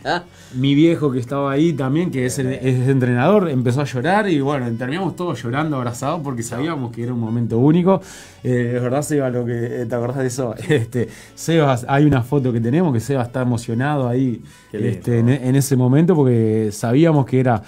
Mi 0.55 0.73
viejo 0.73 1.11
que 1.11 1.19
estaba 1.19 1.51
ahí 1.51 1.73
también, 1.73 2.09
que 2.09 2.25
es, 2.25 2.39
entrenador, 2.39 3.47
empezó 3.47 3.81
a 3.81 3.83
llorar 3.83 4.27
y 4.27 4.39
bueno, 4.39 4.65
terminamos 4.75 5.15
todos 5.15 5.41
llorando, 5.43 5.77
abrazados, 5.77 6.21
porque 6.23 6.41
sabíamos 6.41 6.91
que 6.91 7.03
era 7.03 7.13
un 7.13 7.19
momento 7.19 7.59
único. 7.59 8.01
Eh, 8.43 8.73
es 8.75 8.81
verdad, 8.81 9.03
Seba, 9.03 9.29
lo 9.29 9.45
que 9.45 9.81
eh, 9.81 9.85
te 9.85 9.93
acordás 9.93 10.17
de 10.17 10.27
eso. 10.27 10.55
Este, 10.67 11.09
Seba, 11.35 11.79
hay 11.87 12.05
una 12.05 12.23
foto 12.23 12.51
que 12.51 12.59
tenemos 12.59 12.91
que 12.91 12.99
Seba 12.99 13.21
está 13.21 13.43
emocionado 13.43 14.07
ahí 14.07 14.41
este, 14.71 15.19
en, 15.19 15.55
ese 15.55 15.75
momento 15.75 16.15
porque 16.15 16.69
sabíamos 16.71 17.27
que 17.27 17.39
era 17.39 17.61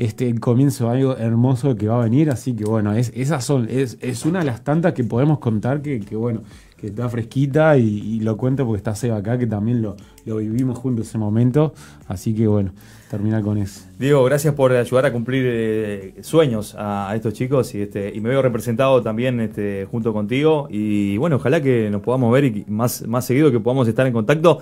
este, 0.00 0.34
comienzo 0.40 0.86
de 0.86 0.96
algo 0.96 1.16
hermoso 1.18 1.76
que 1.76 1.86
va 1.86 2.00
a 2.00 2.04
venir, 2.04 2.30
así 2.30 2.54
que 2.54 2.64
bueno, 2.64 2.94
es, 2.94 3.12
esas 3.14 3.44
son, 3.44 3.68
es, 3.68 3.98
es 4.00 4.24
una 4.24 4.38
de 4.38 4.46
las 4.46 4.64
tantas 4.64 4.94
que 4.94 5.04
podemos 5.04 5.40
contar 5.40 5.82
que, 5.82 6.00
que 6.00 6.16
bueno, 6.16 6.40
que 6.78 6.86
está 6.86 7.06
fresquita 7.10 7.76
y, 7.76 8.18
lo 8.20 8.38
cuento 8.38 8.64
porque 8.64 8.78
está 8.78 8.94
Seba 8.94 9.18
acá, 9.18 9.36
que 9.38 9.46
también 9.46 9.82
lo, 9.82 9.96
lo 10.24 10.38
vivimos 10.38 10.78
juntos 10.78 11.06
ese 11.06 11.18
momento, 11.18 11.74
así 12.08 12.34
que 12.34 12.46
bueno, 12.46 12.72
terminar 13.10 13.42
con 13.42 13.58
eso. 13.58 13.82
Diego, 13.98 14.24
gracias 14.24 14.54
por 14.54 14.72
ayudar 14.72 15.04
a 15.04 15.12
cumplir 15.12 15.44
eh, 15.46 16.14
sueños 16.22 16.74
a, 16.78 17.12
estos 17.14 17.34
chicos 17.34 17.74
y 17.74 17.82
este 17.82 18.10
y 18.14 18.22
me 18.22 18.30
veo 18.30 18.40
representado 18.40 19.02
también 19.02 19.38
este, 19.40 19.86
junto 19.90 20.14
contigo 20.14 20.66
y 20.70 21.18
bueno, 21.18 21.36
ojalá 21.36 21.60
que 21.60 21.90
nos 21.90 22.00
podamos 22.00 22.32
ver 22.32 22.46
y 22.46 22.64
más, 22.68 23.06
más 23.06 23.26
seguido 23.26 23.52
que 23.52 23.60
podamos 23.60 23.86
estar 23.86 24.06
en 24.06 24.14
contacto 24.14 24.60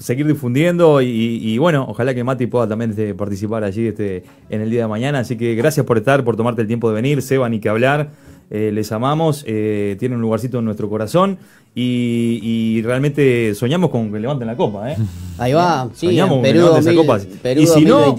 seguir 0.00 0.26
difundiendo 0.26 1.00
y, 1.02 1.56
bueno, 1.58 1.86
ojalá 1.88 2.14
que 2.14 2.24
Mati 2.24 2.46
pueda 2.46 2.66
también 2.66 2.90
este, 2.90 3.14
participar 3.14 3.62
allí 3.62 3.86
este, 3.86 4.24
en 4.48 4.62
el 4.62 4.70
día 4.70 4.82
de 4.82 4.88
mañana. 4.88 5.20
Así 5.20 5.36
que 5.36 5.54
gracias 5.54 5.86
por 5.86 5.98
estar, 5.98 6.24
por 6.24 6.36
tomarte 6.36 6.62
el 6.62 6.66
tiempo 6.66 6.88
de 6.88 6.94
venir. 6.94 7.22
Seba, 7.22 7.48
ni 7.48 7.60
que 7.60 7.68
hablar. 7.68 8.10
Eh, 8.52 8.72
les 8.72 8.90
amamos, 8.90 9.44
eh, 9.46 9.94
tienen 10.00 10.16
un 10.16 10.22
lugarcito 10.22 10.58
en 10.58 10.64
nuestro 10.64 10.88
corazón 10.88 11.38
y, 11.72 12.82
realmente 12.82 13.54
soñamos 13.54 13.90
con 13.90 14.10
que 14.10 14.18
levanten 14.18 14.48
la 14.48 14.56
copa. 14.56 14.90
¿eh? 14.90 14.96
Ahí 15.38 15.52
va, 15.52 15.88
sí, 15.94 16.06
soñamos 16.06 16.34
con 16.34 16.42
que 16.42 16.54
levanten 16.54 16.80
esa 16.80 16.94
copa. 16.94 17.20
y 17.20 17.66
si 17.68 17.84
no, 17.84 18.16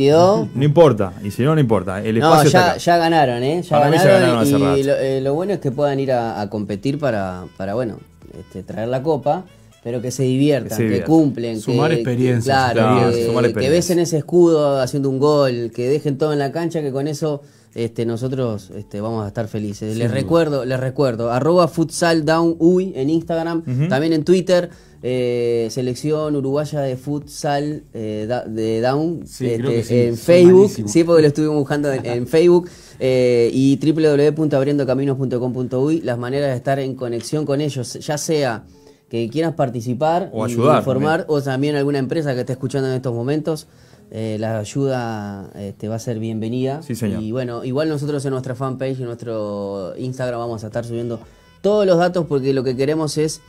no 0.55 0.63
importa, 0.63 1.11
y 1.21 1.31
si 1.31 1.43
no, 1.43 1.53
no 1.53 1.59
importa. 1.59 2.01
El 2.01 2.19
no, 2.19 2.43
ya, 2.45 2.77
ya 2.77 2.97
ganaron, 2.97 3.43
¿eh? 3.43 3.61
Ya 3.61 3.79
ganaron, 3.89 4.77
y 4.77 5.19
lo, 5.19 5.33
bueno 5.33 5.51
es 5.51 5.59
que 5.59 5.71
puedan 5.71 5.99
ir 5.99 6.13
a, 6.13 6.47
competir 6.49 6.97
para, 6.97 7.43
para 7.57 7.73
bueno, 7.73 7.97
este, 8.39 8.63
traer 8.63 8.87
la 8.87 9.03
copa 9.03 9.43
pero 9.83 10.01
que 10.01 10.11
se 10.11 10.23
diviertan, 10.23 10.77
que, 10.77 11.03
cumplen. 11.03 11.59
Sumar 11.59 11.91
experiencias. 11.91 12.73
Claro, 12.73 13.11
que, 13.11 13.53
que 13.53 13.69
besen 13.69 13.99
ese 13.99 14.17
escudo 14.17 14.79
haciendo 14.79 15.09
un 15.09 15.19
gol, 15.19 15.71
que 15.73 15.89
dejen 15.89 16.17
todo 16.17 16.33
en 16.33 16.39
la 16.39 16.51
cancha, 16.51 16.81
que 16.81 16.91
con 16.91 17.07
eso 17.07 17.41
este, 17.73 18.05
nosotros 18.05 18.69
este, 18.75 18.99
vamos 18.99 19.23
a 19.23 19.29
estar 19.29 19.47
felices. 19.47 19.95
les 19.95 20.11
recuerdo, 20.11 20.65
les 20.65 20.77
recuerdo, 20.79 21.31
arroba 21.31 21.67
futsal 21.67 22.25
down 22.25 22.57
en 22.93 23.09
Instagram, 23.09 23.63
también 23.89 24.13
en 24.13 24.23
Twitter. 24.23 24.69
Eh, 25.03 25.67
selección 25.71 26.35
uruguaya 26.35 26.81
de 26.81 26.95
futsal 26.95 27.85
eh, 27.91 28.29
de 28.49 28.81
down 28.81 29.23
este, 29.23 30.09
en 30.09 30.15
Facebook, 30.15 30.71
sí, 30.85 31.03
porque 31.03 31.23
lo 31.23 31.27
estuvimos 31.29 31.55
buscando 31.55 31.91
en, 31.91 32.27
Facebook 32.27 32.69
eh, 32.99 33.49
y 33.51 33.79
www.abriendocaminos.com.uy, 33.81 36.01
las 36.01 36.19
maneras 36.19 36.51
de 36.51 36.55
estar 36.55 36.77
en 36.77 36.93
conexión 36.93 37.47
con 37.47 37.61
ellos, 37.61 37.93
ya 37.93 38.19
sea 38.19 38.63
que 39.11 39.27
quieras 39.27 39.55
participar 39.55 40.29
o 40.31 40.45
ayudar, 40.45 40.77
informar, 40.77 41.25
o 41.27 41.41
también 41.41 41.75
alguna 41.75 41.99
empresa 41.99 42.33
que 42.33 42.39
esté 42.39 42.53
escuchando 42.53 42.87
en 42.87 42.93
estos 42.93 43.13
momentos, 43.13 43.67
eh, 44.09 44.37
la 44.39 44.59
ayuda 44.59 45.51
este, 45.53 45.89
va 45.89 45.95
a 45.95 45.99
ser 45.99 46.17
bienvenida. 46.17 46.81
Sí, 46.81 46.95
señor. 46.95 47.21
Y 47.21 47.33
bueno, 47.33 47.65
igual 47.65 47.89
nosotros 47.89 48.23
en 48.23 48.31
nuestra 48.31 48.55
fanpage 48.55 48.99
y 48.99 49.01
en 49.01 49.07
nuestro 49.07 49.93
Instagram 49.97 50.39
vamos 50.39 50.63
a 50.63 50.67
estar 50.67 50.85
subiendo 50.85 51.19
todos 51.59 51.85
los 51.85 51.97
datos 51.97 52.25
porque 52.25 52.53
lo 52.53 52.63
que 52.63 52.77
queremos 52.77 53.17
es 53.17 53.41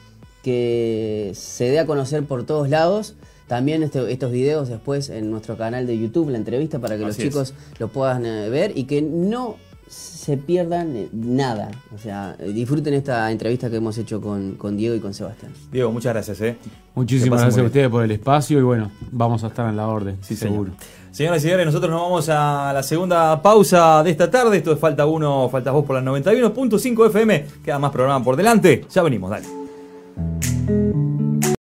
que 0.42 1.30
se 1.36 1.70
dé 1.70 1.78
a 1.78 1.86
conocer 1.86 2.24
por 2.24 2.44
todos 2.44 2.68
lados. 2.68 3.14
También 3.46 3.84
este, 3.84 4.10
estos 4.10 4.32
videos 4.32 4.68
después 4.68 5.10
en 5.10 5.30
nuestro 5.30 5.56
canal 5.56 5.86
de 5.86 5.96
YouTube, 5.96 6.30
la 6.30 6.38
entrevista, 6.38 6.80
para 6.80 6.98
que 6.98 7.04
los 7.04 7.16
chicos 7.16 7.54
lo 7.78 7.86
puedan 7.86 8.26
eh, 8.26 8.48
ver 8.48 8.76
y 8.76 8.84
que 8.84 9.00
no 9.00 9.58
se 9.92 10.36
pierdan 10.36 10.96
eh, 10.96 11.08
nada. 11.12 11.70
O 11.94 11.98
sea, 11.98 12.34
disfruten 12.36 12.94
esta 12.94 13.30
entrevista 13.30 13.68
que 13.68 13.76
hemos 13.76 13.98
hecho 13.98 14.20
con, 14.20 14.76
Diego 14.76 14.94
y 14.94 15.00
con 15.00 15.12
Sebastián. 15.12 15.52
Diego, 15.70 15.92
muchas 15.92 16.14
gracias. 16.14 16.40
¿eh? 16.40 16.56
Muchísimas 16.94 17.40
gracias 17.40 17.62
a 17.62 17.66
ustedes 17.66 17.88
por 17.88 18.04
el 18.04 18.10
espacio 18.10 18.58
y 18.58 18.62
bueno, 18.62 18.90
vamos 19.10 19.44
a 19.44 19.48
estar 19.48 19.68
en 19.68 19.76
la 19.76 19.88
orden, 19.88 20.18
sí, 20.22 20.36
seguro. 20.36 20.72
Señoras 21.10 21.42
y 21.42 21.42
señores, 21.42 21.66
nosotros 21.66 21.90
nos 21.90 22.00
vamos 22.00 22.28
a 22.30 22.72
la 22.72 22.82
segunda 22.82 23.42
pausa 23.42 24.02
de 24.02 24.10
esta 24.10 24.30
tarde. 24.30 24.56
Esto 24.56 24.72
es 24.72 24.78
Falta 24.78 25.04
Uno, 25.04 25.48
Faltas 25.50 25.74
Vos 25.74 25.84
por 25.84 26.00
la 26.00 26.10
91.5 26.10 27.08
FM. 27.08 27.46
Queda 27.62 27.78
más 27.78 27.90
programa 27.90 28.24
por 28.24 28.36
delante. 28.36 28.86
Ya 28.90 29.02
venimos, 29.02 29.30
dale. 29.30 30.51